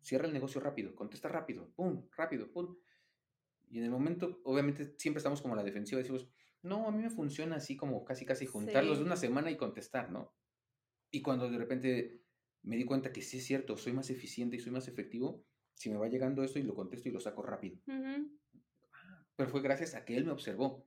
[0.01, 2.77] Cierra el negocio rápido, contesta rápido, pum, rápido, pum.
[3.69, 6.29] Y en el momento, obviamente, siempre estamos como a la defensiva, decimos,
[6.63, 10.11] no, a mí me funciona así como casi, casi juntarlos de una semana y contestar,
[10.11, 10.35] ¿no?
[11.11, 12.26] Y cuando de repente
[12.67, 15.45] me di cuenta que sí es cierto, soy más eficiente y soy más efectivo,
[15.75, 17.79] si me va llegando esto y lo contesto y lo saco rápido.
[17.89, 20.85] Ah, pero fue gracias a que él me observó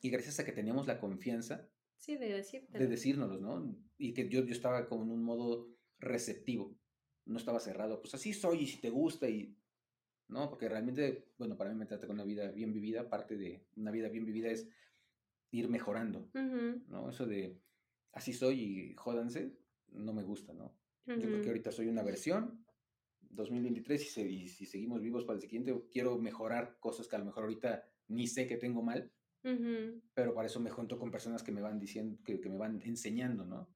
[0.00, 1.68] y gracias a que teníamos la confianza
[1.98, 3.76] sí, de, de decírnoslos, ¿no?
[3.98, 5.68] Y que yo, yo estaba como en un modo
[5.98, 6.78] receptivo,
[7.24, 9.56] no estaba cerrado, pues así soy y si te gusta y
[10.28, 10.48] ¿no?
[10.48, 13.90] Porque realmente, bueno, para mí me trata con una vida bien vivida, parte de una
[13.90, 14.68] vida bien vivida es
[15.50, 16.30] ir mejorando,
[16.88, 17.10] ¿no?
[17.10, 17.58] Eso de
[18.12, 19.56] así soy y jódanse,
[19.88, 20.74] no me gusta, ¿no?
[21.06, 22.64] Yo creo que ahorita soy una versión,
[23.20, 27.44] 2023, y, si seguimos vivos para el siguiente, quiero mejorar cosas que a lo mejor
[27.44, 29.12] ahorita ni sé que tengo mal,
[30.14, 33.44] pero para eso me junto con personas que me van diciendo, que, me van enseñando,
[33.44, 33.74] ¿no?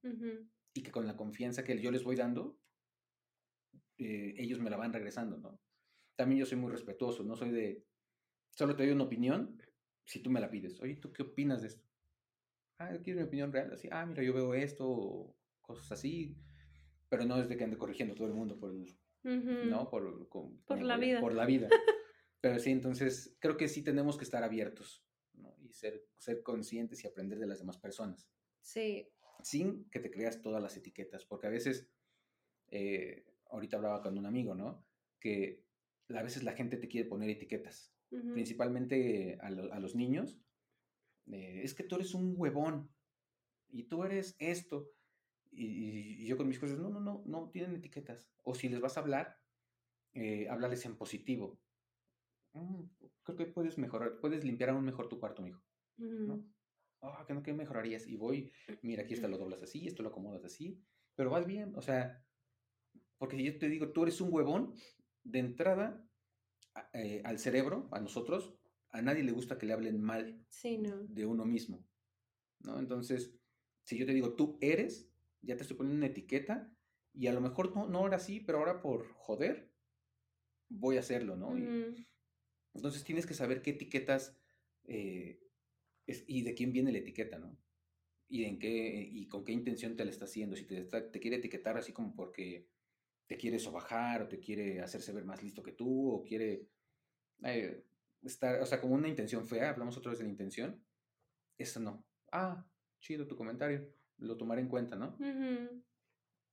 [0.72, 2.58] Y que con la confianza que yo les voy dando,
[3.98, 5.60] eh, ellos me la van regresando, ¿no?
[6.18, 7.86] también yo soy muy respetuoso, no soy de,
[8.50, 9.56] solo te doy una opinión
[10.04, 10.80] si tú me la pides.
[10.80, 11.88] Oye, ¿tú qué opinas de esto?
[12.80, 16.36] Ah, quiero mi opinión real, así, ah, mira, yo veo esto, cosas así,
[17.08, 18.98] pero no es de que ande corrigiendo todo el mundo por el,
[19.68, 19.88] ¿no?
[19.88, 21.20] Por, por la vida.
[21.20, 21.68] Por la vida.
[22.40, 25.04] pero sí, entonces creo que sí tenemos que estar abiertos,
[25.34, 25.56] ¿no?
[25.60, 28.28] Y ser, ser conscientes y aprender de las demás personas.
[28.60, 29.08] Sí,
[29.42, 31.88] sin que te creas todas las etiquetas, porque a veces,
[32.68, 34.86] eh, ahorita hablaba con un amigo, ¿no?
[35.20, 35.64] Que
[36.10, 40.40] a veces la gente te quiere poner etiquetas, principalmente a, los niños.
[41.26, 42.90] Eh, es que tú eres un huevón
[43.68, 44.90] y tú eres esto.
[45.50, 48.28] Y, yo con mis cosas, no, no, no, no tienen etiquetas.
[48.44, 49.38] O si les vas a hablar,
[50.14, 51.60] eh, háblales en positivo.
[52.52, 52.84] Mm,
[53.22, 55.62] creo que puedes mejorar, puedes limpiar aún mejor tu cuarto, mijo.
[55.96, 56.44] ¿no?
[57.00, 58.06] Ah, que no, que mejorarías.
[58.06, 60.80] Y voy, mira, aquí esto lo doblas así, esto lo acomodas así,
[61.14, 62.24] pero vas bien, o sea,
[63.18, 64.74] porque si yo te digo, tú eres un huevón,
[65.24, 66.08] de entrada
[66.92, 68.54] eh, al cerebro, a nosotros,
[68.90, 70.46] a nadie le gusta que le hablen mal
[71.08, 71.84] de uno mismo,
[72.60, 72.78] ¿no?
[72.78, 73.34] Entonces,
[73.84, 75.07] si yo te digo, tú eres,
[75.42, 76.72] ya te estoy poniendo una etiqueta
[77.12, 79.72] y a lo mejor no, no ahora sí, pero ahora por joder,
[80.68, 81.56] voy a hacerlo, ¿no?
[82.74, 84.38] entonces tienes que saber qué etiquetas
[84.84, 85.40] eh,
[86.06, 87.58] y de quién viene la etiqueta, ¿no?
[88.28, 90.54] Y en qué, y con qué intención te la está haciendo.
[90.54, 92.68] Si te, te quiere etiquetar así como porque
[93.26, 96.68] te quiere sobajar o te quiere hacerse ver más listo que tú o quiere
[97.44, 97.84] eh,
[98.22, 100.82] estar, o sea, como una intención fea, hablamos otra vez de la intención,
[101.56, 102.06] eso no.
[102.32, 102.66] Ah,
[103.00, 105.16] chido tu comentario, lo tomaré en cuenta, ¿no?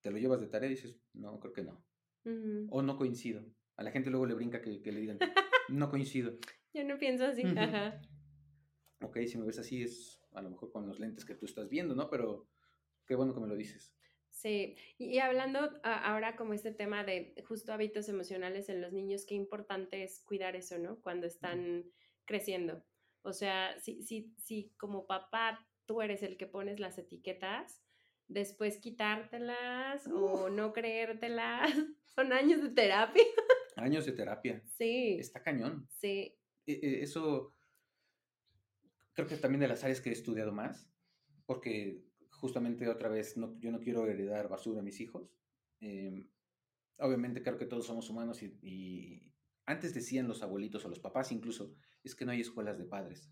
[0.01, 1.83] Te lo llevas de tarea y dices, no, creo que no.
[2.69, 3.43] O no coincido.
[3.77, 5.19] A la gente luego le brinca que, le digan,
[5.69, 6.37] no coincido.
[6.73, 7.99] Yo no pienso así, ajá
[9.05, 11.69] ok, si me ves así es a lo mejor con los lentes que tú estás
[11.69, 12.09] viendo, ¿no?
[12.09, 12.47] Pero
[13.05, 13.95] qué bueno que me lo dices.
[14.29, 19.33] Sí, y, hablando ahora como este tema de justo hábitos emocionales en los niños, qué
[19.33, 20.99] importante es cuidar eso, ¿no?
[20.99, 21.85] Cuando están
[22.25, 22.83] creciendo.
[23.21, 27.83] O sea, si, si, si como papá tú eres el que pones las etiquetas,
[28.27, 31.71] después quitártelas o no creértelas,
[32.15, 33.23] son años de terapia.
[33.75, 34.63] Años de terapia.
[34.77, 35.17] Sí.
[35.19, 35.87] Está cañón.
[35.89, 36.37] Sí.
[36.65, 37.55] E, e, eso
[39.13, 40.89] creo que también de las áreas que he estudiado más,
[41.45, 45.33] porque justamente otra vez no, yo no quiero heredar basura a mis hijos.
[45.79, 46.29] Em,
[46.99, 49.31] obviamente creo que todos somos humanos y,
[49.67, 51.73] antes decían los abuelitos o los papás incluso,
[52.03, 53.31] es que no hay escuelas de padres.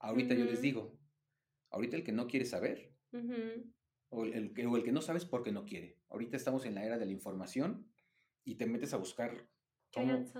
[0.00, 0.98] Ahorita yo les digo,
[1.70, 2.92] ahorita el que no quiere saber,
[4.10, 5.98] o, el, que, o el que no sabes porque no quiere.
[6.08, 7.86] Ahorita estamos en la era de la información
[8.44, 9.48] y te metes a buscar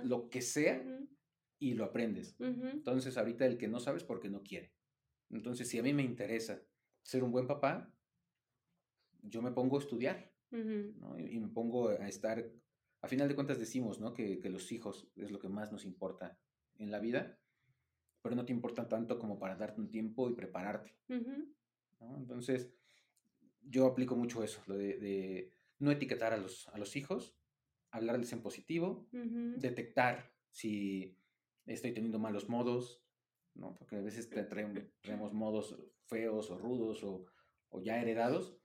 [0.05, 0.85] lo que sea
[1.59, 2.37] y lo aprendes.
[2.39, 4.73] Entonces, ahorita el que no sabes porque no quiere.
[5.31, 6.63] Entonces, si a mí me interesa
[7.03, 7.93] ser un buen papá,
[9.23, 12.49] yo me pongo a estudiar y, me pongo a estar,
[13.01, 14.15] a final de cuentas decimos ¿no?
[14.15, 16.39] que, los hijos es lo que más nos importa
[16.79, 17.39] en la vida,
[18.27, 20.97] pero no te importa tanto como para darte un tiempo y prepararte.
[22.19, 22.73] Entonces,
[23.63, 27.37] yo aplico mucho eso, lo de, no etiquetar a los, a los hijos,
[27.93, 31.17] hablarles en positivo, detectar si
[31.67, 33.01] estoy teniendo malos modos,
[33.55, 33.77] ¿no?
[33.77, 37.27] Porque a veces traemos, modos feos o rudos o,
[37.81, 38.59] ya heredados.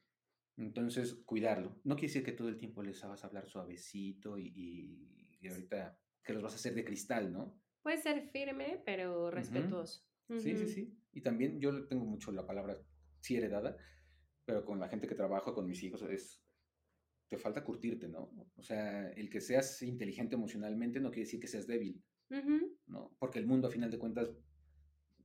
[0.57, 1.79] Entonces, cuidarlo.
[1.83, 5.07] No quiere decir que todo el tiempo les vas a hablar suavecito y,
[5.47, 7.61] ahorita que los vas a hacer de cristal, ¿no?
[7.81, 10.03] Puede ser firme, pero respetuoso.
[10.37, 10.97] Sí, sí, sí.
[11.13, 12.77] Y también yo tengo mucho la palabra
[13.19, 13.75] sí heredada,
[14.45, 16.41] pero con la gente que trabajo, con mis hijos, es,
[17.27, 18.31] te falta curtirte, ¿no?
[18.55, 22.01] O sea, el que seas inteligente emocionalmente no quiere decir que seas débil.
[22.87, 23.13] ¿no?
[23.19, 24.29] Porque el mundo, a final de cuentas,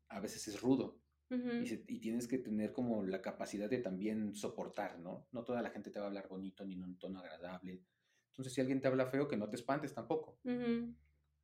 [0.08, 1.00] a veces es rudo.
[1.28, 5.26] y, tienes que tener como la capacidad de también soportar, ¿no?
[5.32, 7.82] No toda la gente te va a hablar bonito ni en un tono agradable.
[8.28, 10.38] Entonces, si alguien te habla feo, que no te espantes tampoco.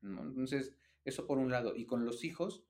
[0.02, 1.74] Entonces, eso por un lado.
[1.76, 2.64] Y con los hijos,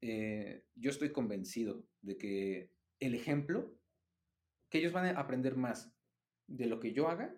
[0.00, 3.76] eh, yo estoy convencido de que el ejemplo,
[4.68, 5.94] que ellos van a aprender más
[6.46, 7.36] de lo que yo haga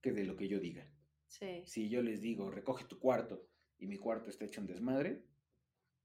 [0.00, 0.90] que de lo que yo diga.
[1.64, 3.46] Si yo les digo, recoge tu cuarto,
[3.78, 5.24] y mi cuarto está hecho en desmadre,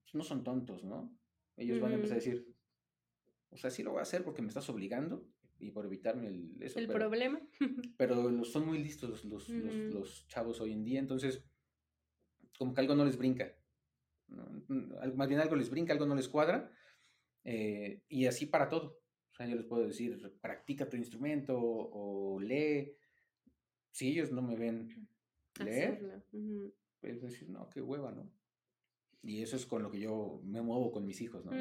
[0.03, 1.17] pues no son tontos, ¿no?
[1.57, 2.55] Ellos van a empezar a decir,
[3.49, 5.27] o sea, sí lo voy a hacer porque me estás obligando
[5.59, 6.79] y por evitarme el, eso.
[6.79, 7.41] El problema.
[7.97, 11.43] pero son muy listos los, los, chavos hoy en día, entonces,
[12.57, 13.55] como que algo no les brinca.
[14.27, 16.71] Más bien algo les brinca, algo no les cuadra,
[17.43, 18.99] eh, y así para todo.
[19.31, 22.95] O sea, yo les puedo decir, practica tu instrumento o, lee.
[23.91, 25.07] Si ellos no me ven
[25.63, 26.23] leer,
[27.01, 28.31] es decir, no, qué hueva, ¿no?
[29.21, 31.51] Y eso es con lo que yo me muevo con mis hijos, ¿no?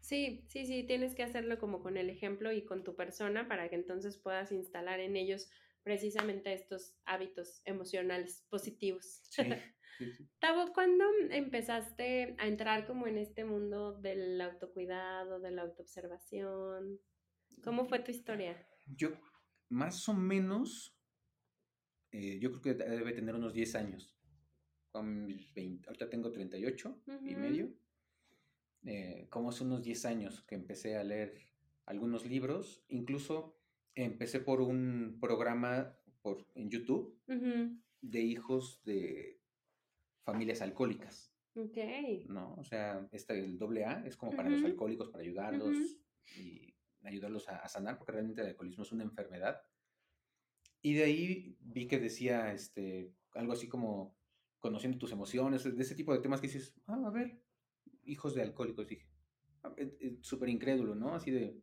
[0.00, 3.68] Sí, sí, sí, tienes que hacerlo como con el ejemplo y con tu persona para
[3.68, 5.50] que entonces puedas instalar en ellos
[5.86, 9.22] precisamente estos hábitos emocionales positivos.
[9.98, 17.00] Sí, Tavo, ¿cuándo empezaste a entrar como en este mundo del autocuidado, de la autoobservación?
[17.64, 18.62] ¿Cómo fue tu historia?
[18.84, 19.12] Yo,
[19.70, 20.94] más o menos,
[22.12, 24.14] eh, yo creo que debe tener unos 10 años.
[24.90, 27.72] Con mis 20, ahorita tengo 38 y medio.
[28.84, 31.40] Eh, como hace unos 10 años que empecé a leer
[31.86, 33.55] algunos libros, incluso
[33.96, 37.18] empecé por un programa por, en YouTube
[38.02, 39.40] de hijos de
[40.22, 41.32] familias alcohólicas.
[41.54, 41.78] Ok.
[42.28, 42.54] ¿No?
[42.56, 45.98] O sea, este, el doble A es como para los alcohólicos, para ayudarlos
[46.36, 49.62] y ayudarlos a, sanar, porque realmente el alcoholismo es una enfermedad.
[50.82, 54.16] Y de ahí vi que decía este, algo así como
[54.58, 57.40] conociendo tus emociones, de ese tipo de temas que dices, ah, a ver,
[58.04, 59.08] hijos de alcohólicos, dije,
[59.62, 61.14] ah, eh, eh, súper incrédulo, ¿no?
[61.14, 61.62] Así de...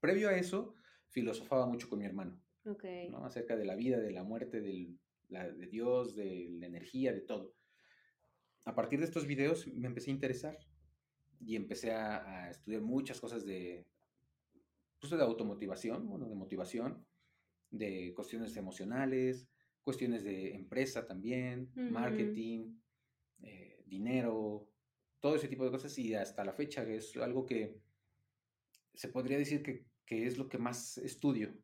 [0.00, 0.74] Previo a eso,
[1.08, 3.08] filosofaba mucho con mi hermano, okay.
[3.10, 3.24] ¿no?
[3.24, 4.98] Acerca de la vida, de la muerte, del,
[5.28, 7.54] de Dios, de la energía, de todo.
[8.64, 10.58] A partir de estos videos me empecé a interesar
[11.40, 13.86] y empecé a, estudiar muchas cosas de,
[14.98, 17.06] pues de automotivación, bueno, de motivación,
[17.70, 19.48] de cuestiones emocionales,
[19.82, 22.76] cuestiones de empresa también, marketing,
[23.42, 24.68] eh, dinero,
[25.20, 27.80] todo ese tipo de cosas y hasta la fecha es algo que
[28.94, 31.54] se podría decir que, es lo que más estudio.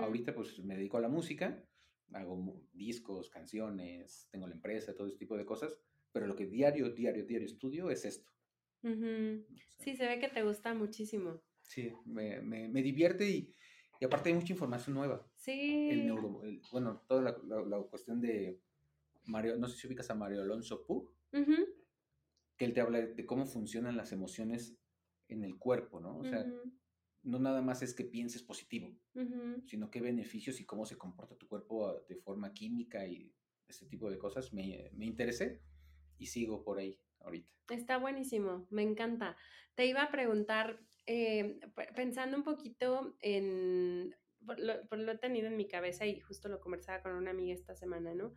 [0.00, 1.64] Ahorita pues me dedico a la música,
[2.12, 5.78] hago discos, canciones, tengo la empresa, todo ese tipo de cosas,
[6.12, 8.30] pero lo que diario, diario, diario estudio es esto.
[8.82, 11.40] Sí, se ve que te gusta muchísimo.
[11.62, 13.54] Sí, me, me, divierte y,
[14.00, 15.24] y, aparte hay mucha información nueva.
[15.36, 15.88] Sí.
[15.90, 18.60] El neuro, bueno, toda la, la, cuestión de
[19.26, 21.14] Mario, no sé si ubicas a Mario Alonso Pug,
[22.56, 24.76] que él te habla de cómo funcionan las emociones
[25.28, 26.18] en el cuerpo, ¿no?
[26.18, 26.44] O sea,
[27.22, 28.96] no nada más es que pienses positivo,
[29.66, 33.34] sino qué beneficios y cómo se comporta tu cuerpo de forma química y
[33.68, 34.52] ese tipo de cosas.
[34.52, 35.60] Me, me interesé
[36.18, 37.50] y sigo por ahí ahorita.
[37.68, 39.36] Está buenísimo, me encanta.
[39.74, 41.60] Te iba a preguntar, eh,
[41.94, 44.14] pensando un poquito en,
[44.44, 47.74] por lo, he tenido en mi cabeza y justo lo conversaba con una amiga esta
[47.74, 48.34] semana, ¿no?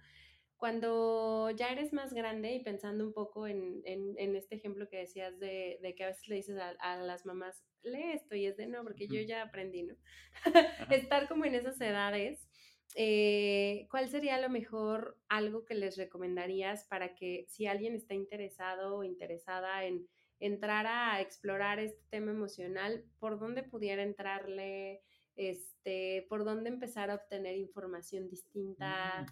[0.63, 3.83] Cuando ya eres más grande y pensando un poco en,
[4.15, 8.33] este ejemplo que decías de, que a veces le dices a, las mamás, lee esto
[8.33, 9.95] y es de no, porque yo ya aprendí, ¿no?
[10.89, 12.47] Estar como en esas edades
[12.95, 18.95] eh, ¿cuál sería lo mejor algo que les recomendarías para que si alguien está interesado
[18.95, 20.07] o interesada en
[20.39, 25.01] entrar a explorar este tema emocional, por dónde pudiera entrarle?
[25.35, 29.25] Este, por dónde empezar a obtener información distinta,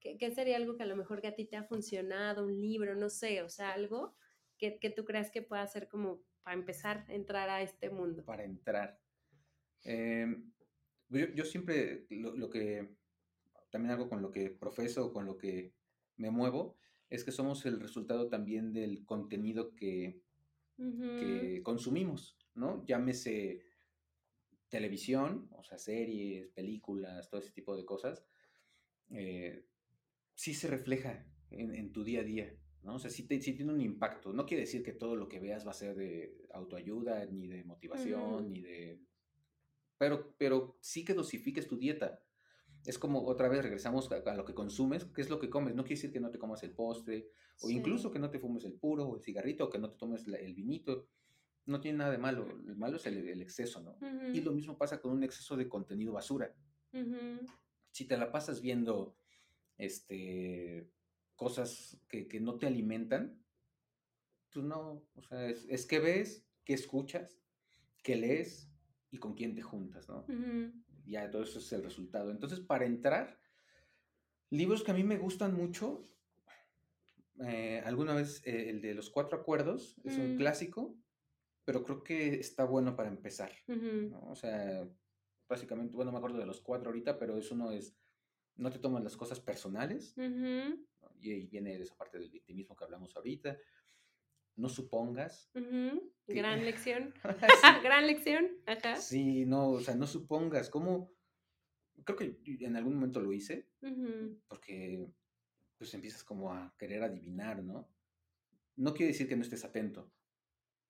[0.00, 2.94] ¿Qué, sería algo que a lo mejor que a ti te ha funcionado, un libro,
[2.94, 4.14] no sé, o sea, algo
[4.58, 8.24] que, tú creas que pueda ser como para empezar a entrar a este mundo.
[8.24, 9.00] Para entrar.
[9.82, 10.52] Em,
[11.08, 12.96] yo, yo, siempre lo, que
[13.70, 15.72] también algo con lo que profeso, con lo que
[16.16, 16.76] me muevo,
[17.10, 20.20] es que somos el resultado también del contenido que,
[21.62, 22.84] consumimos, ¿no?
[22.84, 23.62] Llámese
[24.74, 28.26] televisión, o sea, series, películas, todo ese tipo de cosas,
[29.10, 29.66] eh,
[30.34, 32.52] sí se refleja en, tu día a día,
[32.82, 32.96] ¿no?
[32.96, 34.32] O sea, sí, tiene un impacto.
[34.32, 37.62] No quiere decir que todo lo que veas va a ser de autoayuda, ni de
[37.62, 39.00] motivación, ni de...
[39.96, 42.24] Pero, pero sí que dosifiques tu dieta
[42.84, 45.74] es como otra vez regresamos a, lo que consumes, qué es lo que comes.
[45.76, 47.30] No quiere decir que no te comas el postre,
[47.62, 49.96] o incluso que no te fumes el puro, o el cigarrito, o que no te
[49.96, 51.08] tomes el vinito.
[51.66, 52.46] No tiene nada de malo.
[52.66, 53.98] El malo es el, exceso, ¿no?
[54.32, 56.54] Y lo mismo pasa con un exceso de contenido basura.
[57.90, 59.16] Si te la pasas viendo
[59.78, 60.90] este,
[61.36, 63.42] cosas que, no te alimentan,
[64.52, 65.04] pues no.
[65.14, 67.40] O sea, es, que ves, que escuchas,
[68.02, 68.70] que lees
[69.10, 70.26] y con quién te juntas, ¿no?
[71.06, 72.30] ya todo eso es el resultado.
[72.30, 73.38] Entonces, para entrar,
[74.50, 76.04] libros que a mí me gustan mucho,
[77.40, 80.38] eh, alguna vez eh, el de los cuatro acuerdos es un mm.
[80.38, 80.96] clásico,
[81.64, 83.52] pero creo que está bueno para empezar.
[84.22, 84.88] O sea,
[85.48, 87.96] básicamente, bueno, me acuerdo de los cuatro ahorita, pero eso no es,
[88.56, 90.14] no te tomas las cosas personales,
[91.20, 93.58] y ahí viene esa parte del victimismo que hablamos ahorita
[94.56, 95.50] no supongas.
[96.26, 97.14] Gran lección.
[97.82, 98.48] Gran lección.
[98.66, 98.96] Ajá.
[98.96, 100.70] Sí, no, o sea, no supongas.
[100.70, 101.12] ¿Cómo?
[102.04, 103.68] Creo que en algún momento lo hice,
[104.48, 105.06] porque
[105.78, 107.88] pues empiezas como a querer adivinar, ¿no?
[108.76, 110.10] No quiere decir que no estés atento,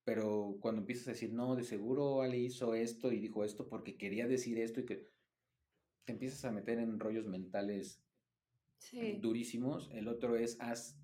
[0.04, 3.96] pero cuando empiezas a decir, no, de seguro Ale hizo esto y dijo esto porque
[3.96, 5.08] quería decir esto y que
[6.04, 8.02] te empiezas a meter en rollos mentales
[9.20, 9.90] durísimos.
[9.92, 10.98] El otro es, haz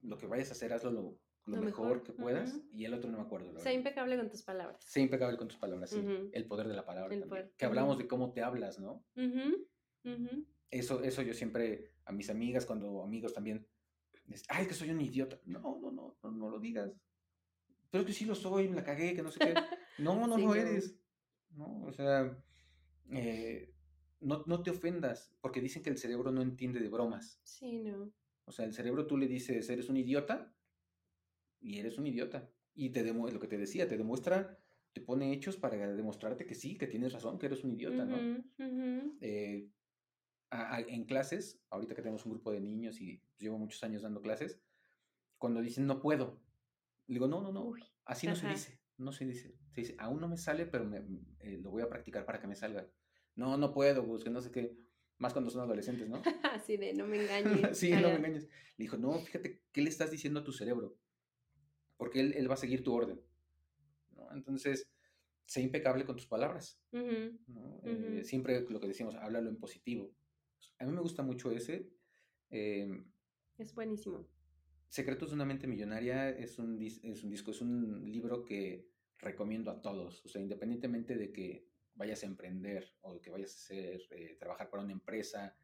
[0.00, 3.18] lo que vayas a hacer, hazlo lo lo, mejor, que puedas, y el otro no
[3.18, 3.58] me acuerdo.
[3.58, 4.84] Sé impecable con tus palabras.
[4.84, 6.02] Sé impecable con tus palabras, sí.
[6.32, 7.50] El poder de la palabra también.
[7.56, 9.04] Que hablamos de cómo te hablas, ¿no?
[10.70, 13.66] Eso, eso yo siempre, a mis amigas, cuando amigos también,
[14.48, 15.40] ay, que soy un idiota.
[15.44, 16.92] No, no, no, no, lo digas.
[17.90, 19.54] Pero es que sí lo soy, me la cagué, que no sé qué.
[19.98, 20.96] No, no lo eres.
[21.50, 22.42] No, o sea,
[23.10, 23.74] eh,
[24.20, 27.38] no, no te ofendas, porque dicen que el cerebro no entiende de bromas.
[27.42, 28.10] Sí, no.
[28.46, 30.54] O sea, el cerebro tú le dices, eres un idiota,
[31.60, 32.50] y eres un idiota.
[32.74, 34.58] Y te lo que te decía, te demuestra
[34.92, 38.42] te pone hechos para demostrarte que sí, que tienes razón, que eres un idiota, ¿no?
[39.20, 39.68] Eh,
[40.50, 44.60] en clases, ahorita que tenemos un grupo de niños y llevo muchos años dando clases,
[45.38, 46.42] cuando dicen no puedo,
[47.10, 47.72] le digo, no, no, no,
[48.04, 49.54] así no se dice, no se dice.
[49.72, 50.98] Se dice, aún no me sale, pero me,
[51.40, 52.88] eh, lo voy a practicar para que me salga.
[53.34, 54.76] No, no puedo, pues que no sé qué.
[55.18, 56.22] Más cuando son adolescentes, ¿no?
[56.54, 57.76] Así de, no me engañes.
[57.76, 58.44] sí, no me engañes.
[58.44, 60.96] Le dijo, no, fíjate, ¿qué le estás diciendo a tu cerebro?
[61.96, 63.20] Porque él, él va a seguir tu orden.
[64.12, 64.32] ¿no?
[64.32, 64.88] Entonces,
[65.46, 66.80] sé impecable con tus palabras.
[66.92, 70.14] Eh, siempre lo que decimos, háblalo en positivo.
[70.78, 71.90] A mí me gusta mucho ese.
[72.50, 73.10] Em,
[73.58, 74.28] es buenísimo.
[74.90, 79.70] Secretos de una mente millonaria es un, es un disco, es un libro que recomiendo
[79.70, 80.22] a todos.
[80.24, 81.64] O sea, independientemente de que
[81.94, 85.54] vayas a emprender o que vayas a hacer, eh, trabajar para una empresa,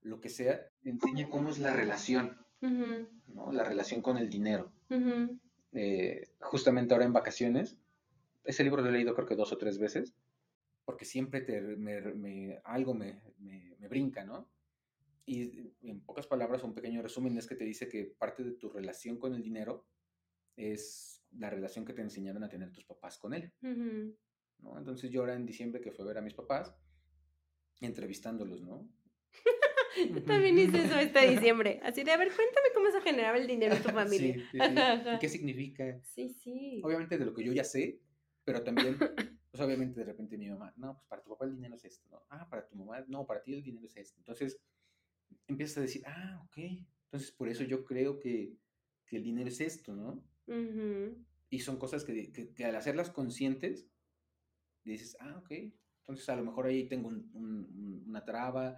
[0.00, 3.52] lo que sea, enseña cómo es la relación, ¿no?
[3.52, 4.72] La relación con el dinero.
[5.72, 7.76] Eh, justamente ahora en vacaciones,
[8.44, 10.14] ese libro lo he leído creo que dos o tres veces,
[10.86, 14.48] porque siempre te, me, algo me, me, brinca, ¿no?
[15.26, 18.68] Y en pocas palabras, un pequeño resumen es que te dice que parte de tu
[18.68, 19.86] relación con el dinero
[20.56, 23.52] es la relación que te enseñaron a tener tus papás con él.
[24.58, 24.78] ¿no?
[24.78, 26.74] Entonces yo ahora en diciembre que fue a ver a mis papás,
[27.80, 28.88] entrevistándolos, ¿no?
[30.14, 31.80] yo también hice eso este diciembre.
[31.82, 34.34] Así de, a ver, cuéntame cómo se generaba el dinero en tu familia.
[34.50, 34.58] Sí,
[35.16, 36.00] ¿Y qué significa?
[36.02, 36.80] Sí, sí.
[36.84, 38.00] Obviamente de lo que yo ya sé,
[38.44, 41.74] pero también, pues obviamente de repente mi mamá, no, pues para tu papá el dinero
[41.76, 42.22] es esto, ¿no?
[42.28, 44.18] Ah, para tu mamá, no, para ti el dinero es esto.
[44.18, 44.60] Entonces
[45.46, 46.58] empiezas a decir, ah, ok.
[47.04, 48.56] Entonces por eso yo creo que,
[49.06, 50.24] que el dinero es esto, ¿no?
[51.50, 53.88] Y son cosas que, que al hacerlas conscientes,
[54.84, 55.52] dices, ah, ok,
[56.04, 58.76] entonces a lo mejor ahí tengo una traba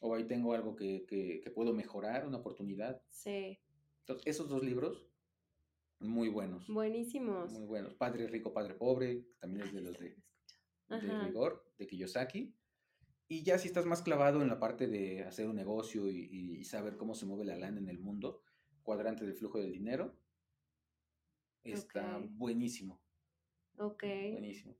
[0.00, 3.00] o ahí tengo algo que, puedo mejorar, una oportunidad.
[3.08, 3.58] Sí.
[4.00, 5.08] Entonces, esos dos libros,
[6.00, 6.66] muy buenos.
[6.66, 7.52] Buenísimos.
[7.52, 7.94] Muy buenos.
[7.94, 10.16] Padre Rico, Padre Pobre, también es de los de,
[10.88, 12.52] de rigor, de Kiyosaki.
[13.28, 16.96] Y ya si estás más clavado en la parte de hacer un negocio y, saber
[16.96, 18.42] cómo se mueve la lana en el mundo,
[18.82, 20.16] cuadrante del flujo del dinero,
[21.64, 23.00] está buenísimo.
[23.78, 24.04] Ok.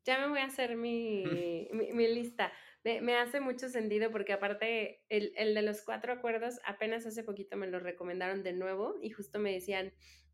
[0.05, 1.25] Ya me voy a hacer mi,
[1.73, 2.53] mi, lista.
[2.85, 7.57] Me, hace mucho sentido porque aparte el, el, de los cuatro acuerdos apenas hace poquito
[7.57, 9.93] me lo recomendaron de nuevo y justo me decían,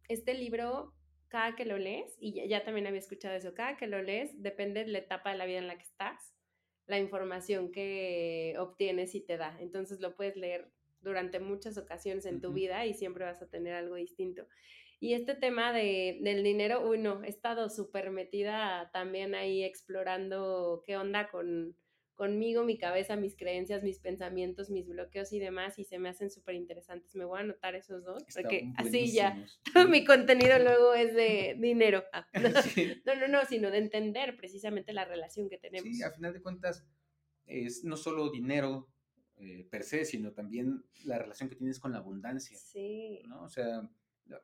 [0.08, 0.94] este libro,
[1.28, 4.84] cada que lo lees, y ya, también había escuchado eso, cada que lo lees, depende
[4.84, 6.34] de la etapa de la vida en la que estás,
[6.86, 9.56] la información que obtienes y te da.
[9.60, 10.70] Entonces lo puedes leer
[11.00, 14.46] durante muchas ocasiones en tu vida y siempre vas a tener algo distinto.
[15.00, 20.84] Y este tema de, del dinero, uy, no, he estado súper metida también ahí explorando
[20.86, 21.76] qué onda con,
[22.22, 26.30] conmigo, mi cabeza, mis creencias, mis pensamientos, mis bloqueos y demás, y se me hacen
[26.30, 27.16] súper interesantes.
[27.16, 29.44] Me voy a anotar esos dos, porque así ya
[29.74, 32.04] todo mi contenido luego es de dinero.
[32.12, 32.28] Ah,
[33.04, 35.90] no, no, no, sino de entender precisamente la relación que tenemos.
[35.92, 36.86] Sí, a final de cuentas,
[37.44, 38.88] es no solo dinero
[39.38, 42.56] eh, per se, sino también la relación que tienes con la abundancia.
[42.56, 43.20] Sí.
[43.26, 43.42] ¿no?
[43.42, 43.90] O sea,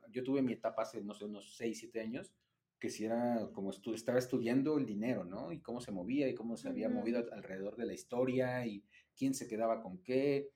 [0.08, 2.32] yo tuve mi etapa hace, no sé, unos 6, 7 años,
[2.78, 5.52] que si era como estu estaba estudiando el dinero, ¿no?
[5.52, 8.84] Y cómo se movía y cómo se había movido alrededor de la historia y
[9.16, 10.50] quién se quedaba con qué.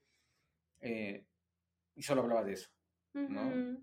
[0.80, 1.26] Eh,
[1.94, 2.70] y solo hablaba de eso,
[3.12, 3.78] ¿no?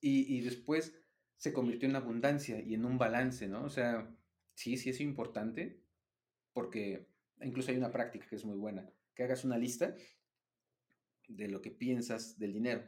[0.00, 0.94] y, y, después
[1.36, 3.64] se convirtió en abundancia y en un balance, ¿no?
[3.64, 4.14] O sea,
[4.54, 5.80] sí, sí es importante
[6.52, 7.08] porque
[7.40, 9.94] incluso hay una práctica que es muy buena, que hagas una lista
[11.28, 12.84] de lo que piensas del dinero.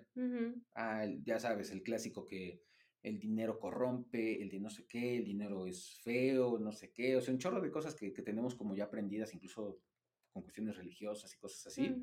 [0.75, 2.66] ah, ya sabes, el clásico que
[3.07, 7.15] el dinero corrompe, el de no sé qué, el dinero es feo, no sé qué,
[7.15, 9.81] o sea, un chorro de cosas que, tenemos como ya aprendidas, incluso
[10.33, 11.95] con cuestiones religiosas y cosas así.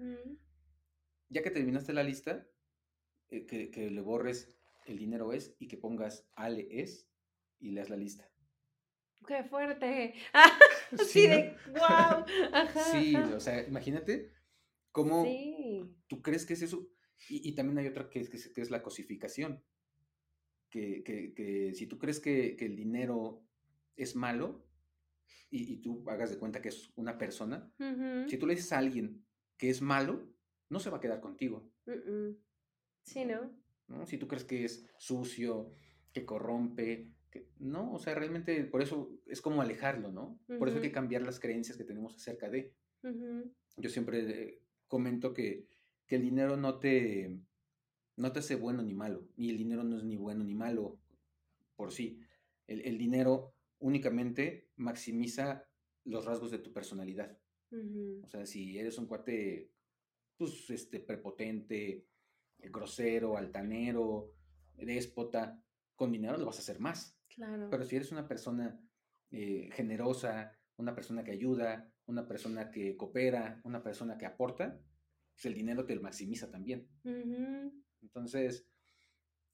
[1.28, 2.48] Ya que terminaste la lista,
[3.30, 7.10] eh, que, le borres el dinero es y que pongas Ale es
[7.60, 8.32] y leas la lista.
[9.28, 10.14] ¡Qué fuerte!
[11.06, 12.26] sí, de wow.
[12.94, 14.32] Sí, o sea, imagínate
[14.94, 15.26] cómo
[16.08, 16.88] tú crees que es eso.
[17.28, 19.64] Y, también hay otra que es, que es, la cosificación.
[20.74, 23.46] Que, que, si tú crees que, el dinero
[23.96, 24.66] es malo
[25.52, 27.72] y, tú hagas de cuenta que es una persona,
[28.28, 29.24] si tú le dices a alguien
[29.56, 30.28] que es malo,
[30.70, 31.72] no se va a quedar contigo.
[33.04, 33.56] Sí, ¿no?
[33.88, 34.06] ¿no?
[34.08, 35.72] Si tú crees que es sucio,
[36.12, 40.40] que corrompe, que no, o sea, realmente por eso es como alejarlo, ¿no?
[40.58, 42.74] Por eso hay que cambiar las creencias que tenemos acerca de.
[43.78, 45.68] Yo siempre comento que,
[46.08, 47.40] el dinero no te,
[48.16, 51.00] no te hace bueno ni malo, ni el dinero no es ni bueno ni malo
[51.76, 52.20] por sí.
[52.68, 55.66] El, dinero únicamente maximiza
[56.06, 57.38] los rasgos de tu personalidad.
[58.22, 59.72] O sea, si eres un cuate,
[60.38, 62.06] pues, este, prepotente,
[62.60, 64.32] grosero, altanero,
[64.76, 65.60] déspota,
[65.96, 67.20] con dinero lo vas a hacer más.
[67.28, 67.68] Claro.
[67.70, 68.80] Pero si eres una persona
[69.32, 74.80] eh, generosa, una persona que ayuda, una persona que coopera, una persona que aporta,
[75.34, 76.88] pues el dinero te lo maximiza también.
[78.04, 78.68] Entonces,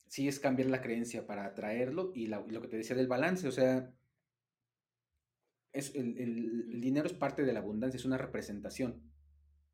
[0.09, 3.51] sí es cambiar la creencia para atraerlo y, lo que te decía del balance, o
[3.51, 3.93] sea,
[5.71, 9.03] es el, dinero es parte de la abundancia, es una representación,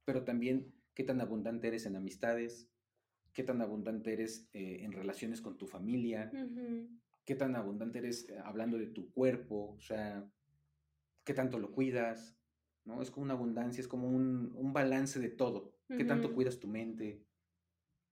[0.03, 2.69] pero también qué tan abundante eres en amistades,
[3.33, 6.31] qué tan abundante eres eh, en relaciones con tu familia,
[7.23, 10.29] qué tan abundante eres eh, hablando de tu cuerpo, o sea,
[11.23, 12.37] qué tanto lo cuidas,
[12.83, 13.01] ¿no?
[13.01, 17.24] Es como una abundancia, es como un, balance de todo, qué tanto cuidas tu mente,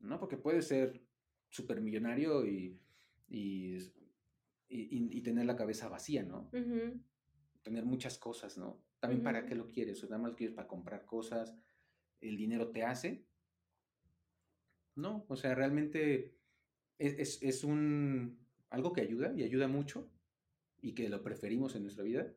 [0.04, 0.20] ¿no?
[0.20, 1.02] Porque puedes ser
[1.50, 2.80] supermillonario y,
[3.30, 3.78] y,
[4.70, 6.50] y, tener la cabeza vacía, ¿no?
[7.62, 8.84] Tener muchas cosas, ¿no?
[9.00, 11.56] También para qué lo quieres, o nada más lo quieres para comprar cosas,
[12.22, 13.26] el dinero te hace.
[14.96, 16.38] No, o sea, realmente
[16.98, 18.40] es, es, un
[18.70, 20.12] algo que ayuda y ayuda mucho
[20.82, 22.34] y que lo preferimos en nuestra vida,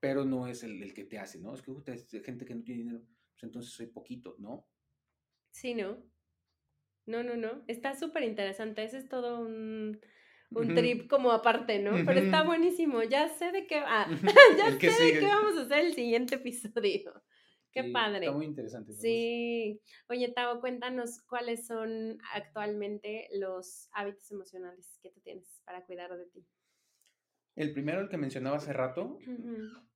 [0.00, 1.54] pero no es el, el, que te hace, ¿no?
[1.54, 3.02] Es que es gente que no tiene dinero,
[3.32, 4.68] pues entonces soy poquito, ¿no?
[5.50, 6.15] Sí, ¿no?
[7.06, 7.62] No, no, no.
[7.68, 8.82] Está súper interesante.
[8.82, 10.00] Ese es todo un,
[10.74, 11.92] trip como aparte, ¿no?
[12.04, 13.02] Pero está buenísimo.
[13.02, 14.06] Ya sé de qué va.
[14.58, 17.12] ya sé de qué vamos a hacer el siguiente episodio.
[17.72, 18.24] Qué padre.
[18.24, 18.94] Está muy interesante.
[18.94, 19.82] Sí.
[20.08, 26.24] Oye, Tavo, cuéntanos cuáles son actualmente los hábitos emocionales que tú tienes para cuidar de
[26.24, 26.46] ti.
[27.54, 29.18] El primero, el que mencionaba hace rato,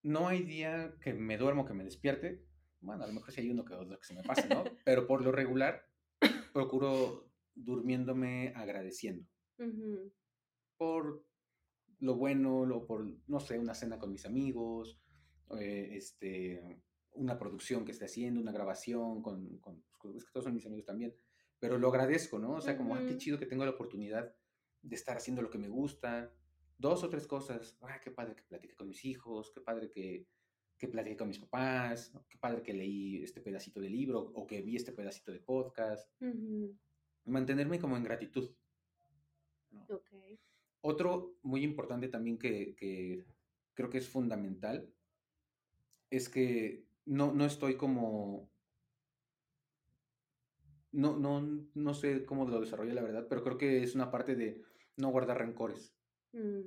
[0.02, 2.44] no hay día que me duermo, que me despierte.
[2.80, 4.64] Bueno, a lo mejor sí hay uno que otro que se me pase, ¿no?
[4.84, 5.82] Pero por lo regular,
[6.52, 9.26] procuro durmiéndome agradeciendo.
[10.76, 11.24] Por
[11.98, 14.98] lo bueno, lo, por, no sé, una cena con mis amigos,
[15.58, 16.82] eh, este,
[17.12, 20.66] una producción que esté haciendo, una grabación con, con, pues, es que todos son mis
[20.66, 21.14] amigos también,
[21.58, 22.54] pero lo agradezco, ¿no?
[22.54, 24.34] O sea, como, ah, qué chido que tengo la oportunidad
[24.82, 26.32] de estar haciendo lo que me gusta,
[26.78, 30.26] dos o tres cosas, ah, qué padre que platiqué con mis hijos, qué padre que,
[30.80, 34.62] que platiqué con mis papás, qué padre que leí este pedacito de libro o que
[34.62, 36.10] vi este pedacito de podcast.
[37.26, 38.50] Mantenerme como en gratitud.
[40.80, 43.26] Otro muy importante también que, que,
[43.74, 44.90] creo que es fundamental
[46.08, 48.50] es que no, no estoy como...
[50.92, 54.34] No, no, no sé cómo lo desarrollé la verdad, pero creo que es una parte
[54.34, 54.62] de
[54.96, 55.94] no guardar rencores.
[56.32, 56.62] Mm,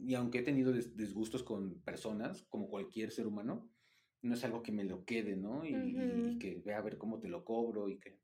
[0.00, 3.70] y aunque he tenido disgustos con personas, como cualquier ser humano,
[4.22, 5.64] no es algo que me lo quede, ¿no?
[5.66, 8.18] Y, que vea a ver cómo te lo cobro y que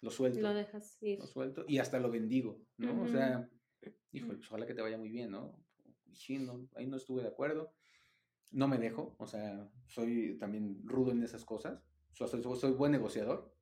[0.00, 0.40] lo suelto.
[0.40, 1.18] Lo dejas ir.
[1.18, 3.02] Lo suelto y hasta lo bendigo, ¿no?
[3.02, 3.48] O sea,
[4.12, 5.58] híjole, pues ojalá que te vaya muy bien, ¿no?
[6.12, 7.72] Sí, no, ahí no estuve de acuerdo.
[8.50, 11.82] No me dejo, o sea, soy también rudo en esas cosas.
[12.12, 13.54] Soy, soy buen negociador,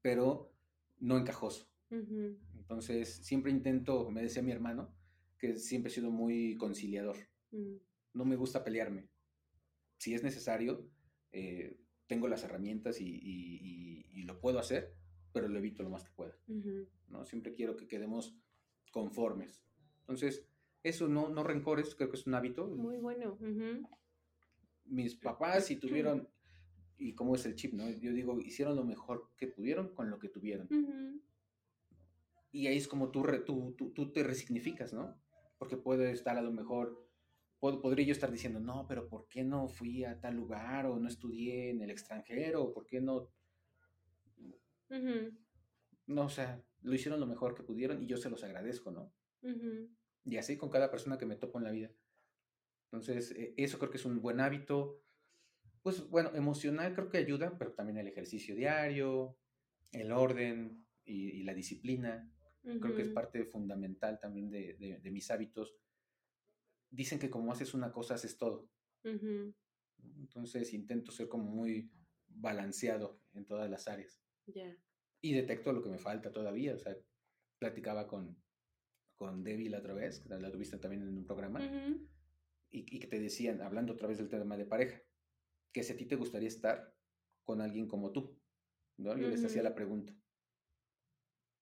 [0.00, 0.52] pero
[0.98, 1.68] no encajoso.
[1.90, 4.94] Entonces, siempre intento, me decía mi hermano,
[5.42, 7.16] que siempre he sido muy conciliador.
[7.50, 7.74] Mm.
[8.14, 9.08] No me gusta pelearme.
[9.98, 10.88] Si es necesario,
[11.32, 14.94] eh, tengo las herramientas y, lo puedo hacer,
[15.32, 16.38] pero lo evito lo más que pueda.
[17.08, 17.24] ¿no?
[17.24, 18.38] Siempre quiero que quedemos
[18.92, 19.64] conformes.
[20.02, 20.46] Entonces,
[20.84, 22.68] eso, no, no rencores, creo que es un hábito.
[22.68, 23.36] Muy bueno.
[24.84, 26.28] Mis papás, si tuvieron,
[26.98, 27.90] y cómo es el chip, ¿no?
[27.90, 30.68] Yo digo, hicieron lo mejor que pudieron con lo que tuvieron.
[32.52, 35.20] Y ahí es como tú, tú, tú, te resignificas, ¿no?
[35.62, 37.08] Porque puede estar a lo mejor,
[37.60, 41.06] podría yo estar diciendo, no, pero ¿por qué no fui a tal lugar o no
[41.06, 42.74] estudié en el extranjero?
[42.74, 43.30] ¿Por qué no?
[46.08, 49.14] No, o sea, lo hicieron lo mejor que pudieron y yo se los agradezco, ¿no?
[50.24, 51.92] Y así con cada persona que me topo en la vida.
[52.86, 55.00] Entonces, e, eso creo que es un buen hábito.
[55.82, 59.38] Pues bueno, emocional creo que ayuda, pero también el ejercicio diario,
[59.92, 62.28] el orden y la disciplina.
[62.62, 65.74] Creo que es parte fundamental también de, mis hábitos.
[66.90, 68.70] Dicen que como haces una cosa, haces todo.
[69.02, 71.90] Entonces intento ser como muy
[72.28, 74.22] balanceado en todas las áreas.
[75.20, 76.74] Y detecto lo que me falta todavía.
[76.74, 76.96] O sea,
[77.58, 78.36] platicaba con,
[79.16, 81.60] con Debbie la otra vez, que la tuviste también en un programa,
[82.70, 85.02] y, que te decían, hablando otra vez del tema de pareja,
[85.72, 86.96] que si a ti te gustaría estar
[87.44, 88.38] con alguien como tú.
[88.96, 89.16] ¿no?
[89.16, 90.16] Yo les hacía la pregunta.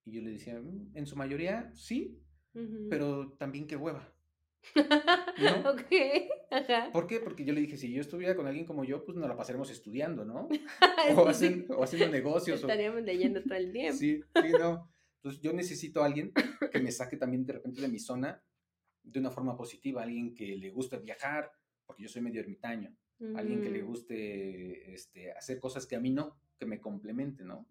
[0.05, 2.21] Y yo le decía, mm, en su mayoría sí,
[2.89, 4.13] pero también qué hueva.
[4.75, 4.81] ¿No?
[5.71, 5.93] ok,
[6.51, 6.91] ajá.
[6.93, 7.21] ¿Por qué?
[7.21, 9.71] Porque yo le dije, si yo estuviera con alguien como yo, pues nos la pasaremos
[9.71, 10.49] estudiando, ¿no?
[11.17, 12.61] o, haciendo negocios.
[12.61, 13.97] Estaríamos leyendo todo el tiempo.
[13.97, 14.91] sí, sí, no.
[15.17, 16.33] Entonces yo necesito a alguien
[16.73, 18.43] que me saque también de repente de mi zona
[19.03, 21.51] de una forma positiva, alguien que le guste viajar,
[21.87, 22.95] porque yo soy medio ermitaño,
[23.35, 27.67] alguien que le guste este, hacer cosas que a mí no que me complemente, ¿no?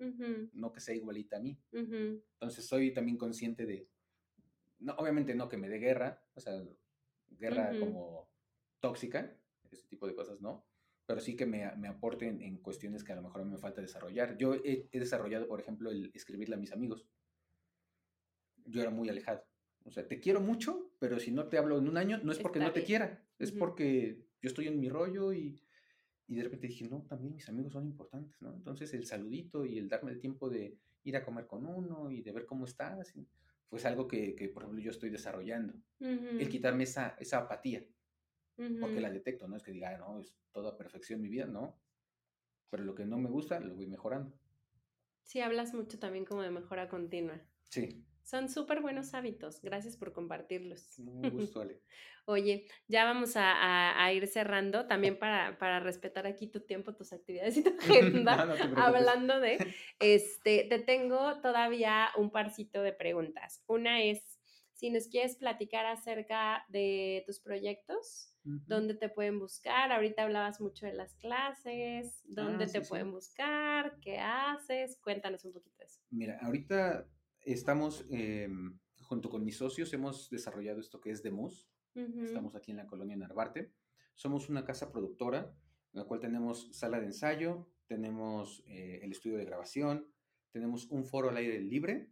[0.51, 1.57] No que sea igualita a mí.
[1.71, 3.87] Entonces soy también consciente de,
[4.79, 6.61] no, obviamente no que me dé guerra, o sea,
[7.29, 7.79] guerra Ujú.
[7.79, 8.29] como
[8.79, 9.37] tóxica,
[9.69, 10.65] ese tipo de cosas no,
[11.05, 14.35] pero sí que me, me aporten en cuestiones que a lo mejor me falta desarrollar.
[14.37, 17.07] Yo he, he desarrollado, por ejemplo, el escribirle a mis amigos.
[18.65, 19.45] Yo era muy alejado.
[19.85, 22.39] O sea, te quiero mucho, pero si no te hablo en un año, no es
[22.39, 25.63] porque Está no te quiera, es porque yo estoy en mi rollo y,
[26.29, 28.53] y de repente dije, no, también mis amigos son importantes, ¿no?
[28.55, 32.21] Entonces el saludito y el darme el tiempo de ir a comer con uno y
[32.21, 33.13] de ver cómo estás,
[33.69, 35.81] pues algo que, que, por ejemplo, yo estoy desarrollando.
[36.37, 37.85] El Ujú, quitarme esa, esa apatía,
[38.79, 39.01] porque ujú.
[39.01, 41.81] la detecto, no es que diga, "Ah, no, es toda perfección mi vida, no.
[42.69, 44.39] Pero lo que no me gusta, lo voy mejorando.
[45.23, 47.39] Sí, hablas mucho también como de mejora continua.
[47.63, 49.59] Sí, Son súper buenos hábitos.
[49.63, 50.99] Gracias por compartirlos.
[50.99, 51.21] un
[51.51, 51.81] gusto, Ale.
[52.25, 56.93] Oye, ya vamos a, a- a ir cerrando también para, para respetar aquí tu tiempo,
[56.93, 58.35] tus actividades y tu agenda.
[58.35, 58.83] No, no te preocupes.
[58.83, 59.57] Hablando de,
[59.99, 63.63] este, te tengo todavía un parcito de preguntas.
[63.65, 64.21] Una es,
[64.73, 69.91] si nos quieres platicar acerca de tus proyectos, dónde te pueden buscar.
[69.91, 72.89] Ahorita hablabas mucho de las clases, dónde Ah, te sí, sí.
[72.89, 74.99] pueden buscar, qué haces.
[75.01, 75.99] Cuéntanos un poquito de eso.
[76.11, 77.07] Mira, ahorita
[77.43, 81.69] estamos, em, junto con mis socios, hemos desarrollado esto que es Demus.
[81.95, 83.71] Ujú, Estamos aquí en la colonia Narvarte.
[84.15, 85.53] Somos una casa productora,
[85.93, 90.07] en la cual tenemos sala de ensayo, tenemos eh, el estudio de grabación,
[90.51, 92.09] tenemos un foro al aire libre,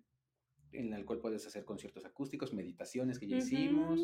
[0.71, 4.01] en el cual puedes hacer conciertos acústicos, meditaciones que ya hicimos,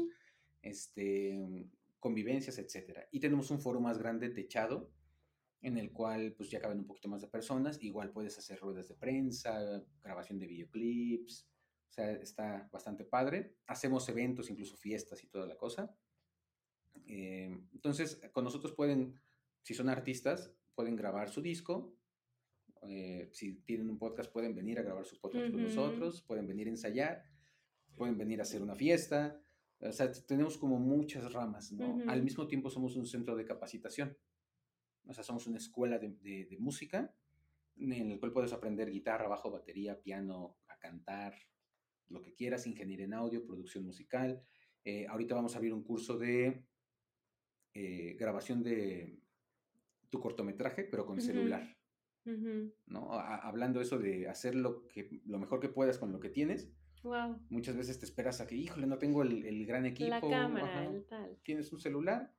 [0.61, 1.67] este,
[1.99, 3.07] convivencias, etcétera.
[3.11, 4.91] Y tenemos un foro más grande techado,
[5.63, 7.81] en el cual pues ya caben un poquito más de personas.
[7.81, 11.47] Igual puedes hacer ruedas de prensa, grabación de videoclips.
[11.89, 13.55] O sea, está bastante padre.
[13.67, 15.95] Hacemos eventos, incluso fiestas y toda la cosa.
[17.07, 19.21] Eh, entonces, con nosotros pueden,
[19.61, 21.95] si son artistas, pueden grabar su disco.
[22.81, 26.23] Eh, si tienen un podcast, pueden venir a grabar su podcast con nosotros.
[26.23, 27.23] Pueden venir a ensayar.
[27.95, 29.41] Pueden venir a hacer una fiesta.
[29.79, 32.03] O sea, tenemos como muchas ramas, ¿no?
[32.07, 34.17] Al mismo tiempo somos un centro de capacitación.
[35.05, 37.13] O sea, somos una escuela de, de- de música
[37.75, 41.35] en el cual puedes aprender guitarra, bajo, batería, piano, a cantar,
[42.09, 44.43] lo que quieras, ingeniería en audio, producción musical.
[44.85, 46.65] Eh, ahorita vamos a abrir un curso de
[47.73, 49.19] eh, grabación de
[50.09, 51.25] tu cortometraje, pero con Ujú.
[51.25, 51.77] celular.
[52.85, 53.11] ¿no?
[53.13, 56.71] A- hablando eso de hacer lo, que, lo mejor que puedas con lo que tienes.
[57.01, 57.37] Wow.
[57.49, 60.09] Muchas veces te esperas a que, híjole, no tengo el, el gran equipo.
[60.09, 60.85] La cámara, ajá.
[60.85, 61.37] el tal.
[61.43, 62.33] Tienes un celular,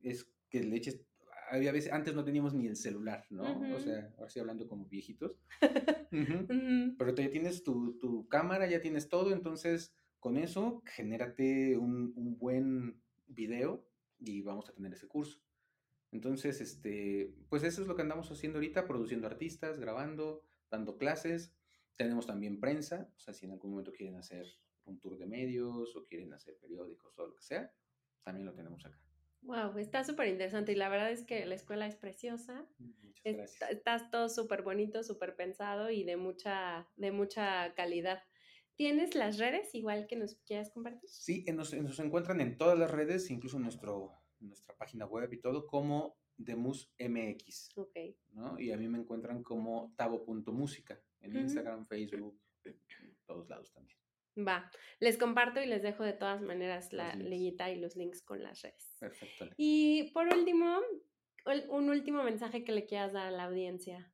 [0.00, 1.04] es que le eches...
[1.50, 3.60] Había veces, antes no teníamos ni el celular, ¿no?
[3.74, 5.38] O sea, ahora sí hablando como viejitos.
[6.12, 6.44] Ujú.
[6.44, 6.96] Ujú.
[6.98, 12.38] Pero ya tienes tu, tu cámara, ya tienes todo, entonces con eso genérate un, un
[12.38, 13.86] buen video
[14.18, 15.40] y vamos a tener ese curso.
[16.10, 21.54] Entonces, este, pues eso es lo que andamos haciendo ahorita, produciendo artistas, grabando, dando clases.
[21.96, 24.46] Tenemos también prensa, o sea, si en algún momento quieren hacer
[24.84, 27.72] un tour de medios o quieren hacer periódicos o lo que sea,
[28.22, 28.98] también lo tenemos acá.
[29.48, 32.66] Wow, está súper interesante y la verdad es que la escuela es preciosa.
[32.78, 33.70] Muchas Está, gracias.
[33.70, 38.22] estás todo súper bonito, súper pensado y de mucha, de mucha calidad.
[38.76, 41.08] ¿Tienes las redes igual que nos quieras compartir?
[41.08, 45.40] Sí, nos, nos encuentran en todas las redes, incluso en nuestro, nuestra página web y
[45.40, 47.70] todo, como Demus MX.
[47.78, 47.96] Ok.
[48.32, 48.60] ¿no?
[48.60, 51.40] Y a mí me encuentran como tabo.música en Ujú.
[51.40, 53.98] Instagram, Facebook, en todos lados también.
[54.46, 54.70] Va.
[55.00, 58.62] Les comparto y les dejo de todas maneras la liguita y los links con las
[58.62, 58.94] redes.
[59.00, 59.48] Perfecto.
[59.56, 60.80] Y por último,
[61.68, 64.12] un último mensaje que le quieras dar a la audiencia.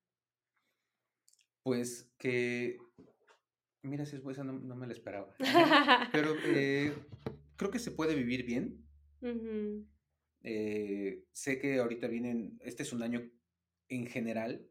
[1.62, 2.78] Pues que,
[3.82, 5.34] mira, si es esa no, no me la esperaba.
[6.12, 6.94] Pero eh,
[7.56, 8.84] creo que se puede vivir bien.
[10.42, 13.30] Eh, sé que ahorita vienen, este es un año
[13.88, 14.68] en general,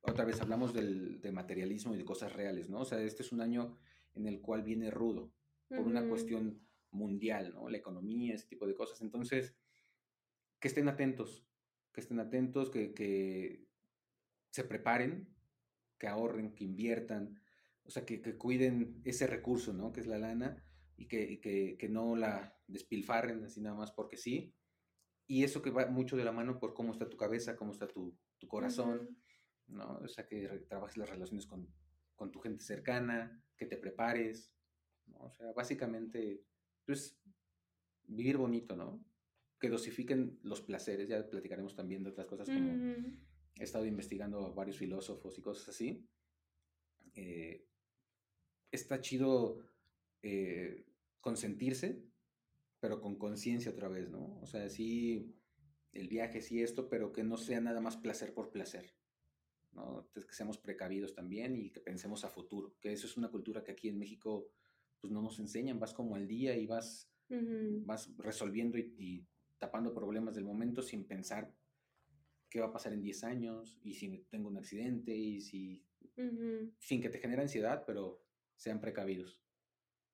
[0.00, 2.80] otra vez hablamos del, de materialismo y de cosas reales, ¿no?
[2.80, 3.76] O sea, este es un año
[4.16, 5.32] en el cual viene rudo
[5.68, 6.60] por una cuestión
[6.90, 7.68] mundial, ¿no?
[7.68, 9.00] La economía, ese tipo de cosas.
[9.02, 9.54] Entonces,
[10.60, 11.46] que estén atentos,
[11.92, 13.66] que estén atentos, que, que
[14.50, 15.28] se preparen,
[15.98, 17.40] que ahorren, que inviertan,
[17.84, 19.92] o sea, que, que cuiden ese recurso, ¿no?
[19.92, 20.64] Que es la lana
[20.96, 24.54] y que, y que, que no la despilfarren así nada más porque sí.
[25.26, 27.88] Y eso que va mucho de la mano por cómo está tu cabeza, cómo está
[27.88, 29.18] tu, tu corazón.
[29.68, 29.98] ¿no?
[29.98, 31.68] O sea, que trabajes las relaciones con,
[32.14, 34.52] con tu gente cercana, que te prepares,
[35.06, 35.18] ¿no?
[35.18, 36.44] O sea, básicamente,
[36.84, 37.18] pues,
[38.04, 39.04] vivir bonito, ¿no?
[39.58, 42.72] Que dosifiquen los placeres, ya platicaremos también de otras cosas como
[43.58, 46.06] he estado investigando a varios filósofos y cosas así.
[47.14, 47.66] Eh,
[48.70, 49.58] está chido
[50.22, 50.84] eh,
[51.20, 52.04] consentirse,
[52.80, 54.38] pero con conciencia otra vez, ¿no?
[54.40, 55.34] O sea, sí,
[55.92, 58.94] el viaje, sí esto, pero que no sea nada más placer por placer,
[59.76, 60.00] ¿no?
[60.00, 63.62] Entonces, que seamos precavidos también y que pensemos a futuro, que eso es una cultura
[63.62, 64.48] que aquí en México,
[65.00, 69.26] pues no nos enseñan, vas como al día y vas vas resolviendo y,
[69.58, 71.52] tapando problemas del momento sin pensar
[72.50, 75.82] qué va a pasar en 10 años y si tengo un accidente y si...
[76.78, 78.22] Sin que te genere ansiedad, pero
[78.56, 79.42] sean precavidos.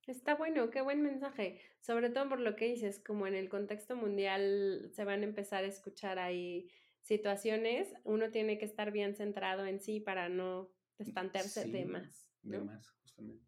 [0.07, 1.61] Está bueno, qué buen mensaje.
[1.81, 5.63] Sobre todo por lo que dices, como en el contexto mundial se van a empezar
[5.65, 6.69] a escuchar ahí
[7.03, 12.29] situaciones, uno tiene que estar bien centrado en sí para no espantarse de más.
[12.43, 13.45] De más, justamente.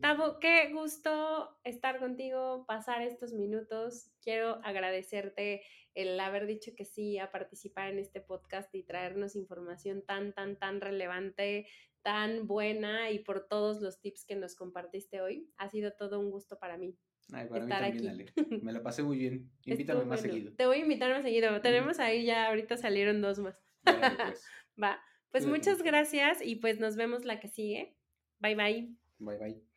[0.00, 4.12] Tavo, qué gusto estar contigo, pasar estos minutos.
[4.22, 5.62] Quiero agradecerte
[5.94, 10.56] el haber dicho que sí a participar en este podcast y traernos información tan, tan,
[10.56, 11.66] tan relevante,
[12.02, 15.50] tan buena y por todos los tips que nos compartiste hoy.
[15.56, 16.96] Ha sido todo un gusto para mí.
[17.32, 18.58] Ay, para estar mí también, aquí.
[18.62, 19.50] Me lo pasé muy bien.
[19.64, 20.52] Invítame más seguido.
[20.54, 21.60] Te voy a invitar más seguido.
[21.60, 23.62] Tenemos ahí ya, ahorita salieron dos más.
[23.84, 24.44] Pues.
[24.82, 25.00] Va.
[25.30, 27.96] Pues muchas gracias y pues nos vemos la que sigue.
[28.38, 28.94] Bye bye.
[29.18, 29.67] Bye bye.